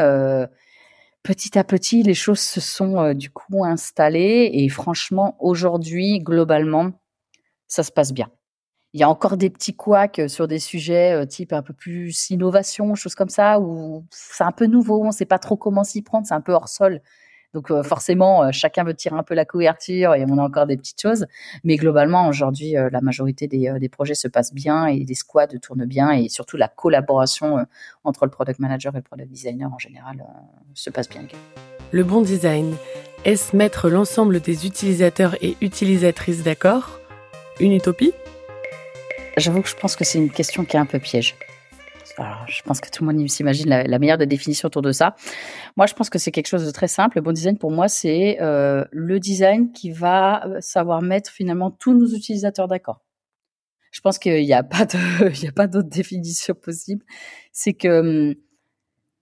petit 1.27 1.59
à 1.59 1.65
petit, 1.65 2.05
les 2.05 2.15
choses 2.15 2.39
se 2.39 2.61
sont 2.61 2.99
euh, 3.01 3.13
du 3.13 3.31
coup 3.31 3.65
installées 3.65 4.49
et 4.53 4.69
franchement, 4.69 5.37
aujourd'hui, 5.41 6.21
globalement, 6.21 6.93
ça 7.67 7.83
se 7.83 7.91
passe 7.91 8.13
bien. 8.13 8.31
Il 8.93 9.01
y 9.01 9.03
a 9.03 9.11
encore 9.11 9.37
des 9.37 9.51
petits 9.51 9.75
couacs 9.75 10.23
sur 10.29 10.47
des 10.47 10.61
sujets 10.61 11.27
type 11.27 11.53
un 11.53 11.63
peu 11.63 11.75
plus 11.75 12.31
innovation, 12.31 12.95
choses 12.95 13.17
comme 13.17 13.29
ça, 13.29 13.59
où 13.59 14.07
c'est 14.11 14.45
un 14.45 14.53
peu 14.53 14.67
nouveau, 14.67 15.03
on 15.03 15.09
ne 15.09 15.13
sait 15.13 15.27
pas 15.27 15.41
trop 15.41 15.57
comment 15.57 15.83
s'y 15.83 16.01
prendre, 16.01 16.27
c'est 16.29 16.35
un 16.35 16.41
peu 16.41 16.53
hors 16.53 16.69
sol. 16.69 17.03
Donc 17.55 17.71
euh, 17.71 17.83
forcément, 17.83 18.45
euh, 18.45 18.49
chacun 18.53 18.85
veut 18.85 18.95
tirer 18.95 19.17
un 19.17 19.23
peu 19.23 19.35
la 19.35 19.45
couverture 19.45 20.15
et 20.15 20.25
on 20.29 20.39
a 20.39 20.43
encore 20.43 20.67
des 20.67 20.77
petites 20.77 21.01
choses. 21.01 21.27
Mais 21.65 21.77
globalement, 21.77 22.29
aujourd'hui, 22.29 22.77
euh, 22.77 22.89
la 22.91 23.01
majorité 23.01 23.47
des, 23.47 23.73
des, 23.81 23.89
projets 23.89 24.15
se 24.15 24.29
passent 24.29 24.53
bien 24.53 24.87
et 24.87 25.05
des 25.05 25.15
squads 25.15 25.59
tournent 25.63 25.87
bien 25.87 26.11
et 26.11 26.29
surtout 26.29 26.57
la 26.57 26.69
collaboration 26.69 27.67
entre 28.05 28.25
le 28.25 28.31
product 28.31 28.59
manager 28.59 28.95
et 28.95 28.99
le 28.99 29.03
product 29.03 29.31
designer 29.31 29.73
en 29.73 29.79
général 29.79 30.25
se 30.75 30.91
passe 30.91 31.09
bien. 31.09 31.23
Le 31.93 32.05
bon 32.05 32.21
design, 32.21 32.75
est-ce 33.25 33.57
mettre 33.57 33.89
l'ensemble 33.89 34.41
des 34.41 34.67
utilisateurs 34.67 35.37
et 35.43 35.57
utilisatrices 35.61 36.43
d'accord? 36.43 37.01
Une 37.59 37.73
utopie? 37.73 38.13
J'avoue 39.37 39.63
que 39.63 39.69
je 39.69 39.77
pense 39.77 39.97
que 39.97 40.05
c'est 40.05 40.19
une 40.19 40.31
question 40.31 40.65
qui 40.65 40.77
est 40.77 40.81
un 40.81 40.87
peu 40.87 40.99
piège 40.99 41.37
je 42.47 42.63
pense 42.63 42.81
que 42.81 42.91
tout 42.91 43.05
le 43.05 43.13
monde 43.13 43.29
s'imagine 43.29 43.69
la, 43.69 43.99
meilleure 43.99 44.19
des 44.19 44.27
autour 44.65 44.83
de 44.83 44.93
ça. 44.93 45.17
Moi, 45.77 45.87
je 45.87 45.95
pense 45.95 46.11
que 46.11 46.19
c'est 46.19 46.31
quelque 46.31 46.47
chose 46.47 46.65
de 46.65 46.71
très 46.71 46.89
simple. 46.89 47.19
Le 47.19 47.23
bon 47.23 47.33
design, 47.33 47.59
pour 47.59 47.71
moi, 47.71 47.89
c'est 47.89 48.39
euh, 48.41 48.85
le 48.91 49.21
design 49.21 49.73
qui 49.73 49.91
va 49.91 50.47
euh, 50.47 50.61
savoir 50.61 51.03
mettre 51.03 51.31
finalement 51.31 51.71
tous 51.71 51.95
nos 51.95 52.09
utilisateurs 52.09 52.69
d'accord. 52.69 53.03
Je 53.91 54.01
pense 54.01 54.19
qu'il 54.19 54.45
n'y 54.45 54.53
a 54.53 54.63
pas 54.63 54.85
de, 54.85 55.31
il 55.43 55.69
d'autre 55.69 55.89
définition 55.89 56.55
possible. 56.55 57.05
C'est 57.53 57.75
que 57.75 58.29
hum, 58.29 58.35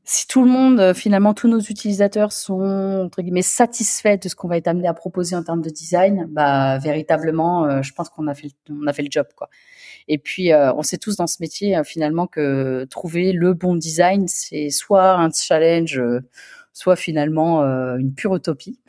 si 0.05 0.27
tout 0.27 0.45
le 0.45 0.51
monde, 0.51 0.81
euh, 0.81 0.95
finalement, 0.95 1.35
tous 1.35 1.49
nos 1.49 1.61
utilisateurs 1.61 2.33
sont 2.33 3.03
entre 3.05 3.23
guillemets 3.23 3.43
satisfaits 3.43 4.19
de 4.23 4.29
ce 4.29 4.37
qu'on 4.37 4.49
va 4.49 4.57
être 4.59 4.69
amené 4.69 4.89
à 4.89 4.95
proposer 4.95 5.37
en 5.37 5.43
termes 5.43 5.63
de 5.63 5.71
design, 5.71 6.27
bah 6.31 6.79
véritablement, 6.79 7.83
je 7.83 7.93
pense 7.93 8.09
qu'on 8.11 8.27
a 8.27 8.35
fait, 8.35 8.49
on 8.71 8.87
a 8.87 8.93
fait 8.93 9.03
le 9.03 9.11
job, 9.11 9.27
quoi. 9.37 9.49
Et 10.09 10.19
puis, 10.19 10.53
euh, 10.53 10.73
on 10.75 10.83
sait 10.83 10.99
tous 10.99 11.17
dans 11.17 11.27
ce 11.27 11.37
métier 11.41 11.77
euh, 11.77 11.85
finalement 11.85 12.27
que 12.27 12.85
trouver 12.91 13.33
le 13.33 13.55
bon 13.55 13.75
design, 13.77 14.27
c'est 14.29 14.71
soit 14.71 15.15
un 15.15 15.31
challenge, 15.31 15.99
euh, 15.99 16.21
soit 16.73 16.97
finalement 16.97 17.63
une 17.63 18.15
pure 18.15 18.35
utopie. 18.35 18.81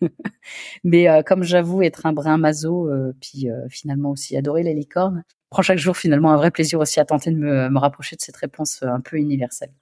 Mais 0.84 1.08
comme 1.24 1.42
j'avoue 1.42 1.82
être 1.82 2.06
un 2.06 2.12
brin 2.12 2.38
maso, 2.38 2.88
puis 3.20 3.48
finalement 3.70 4.10
aussi 4.10 4.36
adorer 4.36 4.62
les 4.62 4.72
licornes, 4.72 5.24
prends 5.50 5.62
chaque 5.62 5.78
jour 5.78 5.96
finalement 5.96 6.30
un 6.30 6.36
vrai 6.36 6.52
plaisir 6.52 6.78
aussi 6.78 7.00
à 7.00 7.04
tenter 7.04 7.32
de 7.32 7.36
me, 7.36 7.68
me 7.70 7.78
rapprocher 7.80 8.14
de 8.14 8.20
cette 8.20 8.36
réponse 8.36 8.84
un 8.84 9.00
peu 9.00 9.16
universelle. 9.16 9.72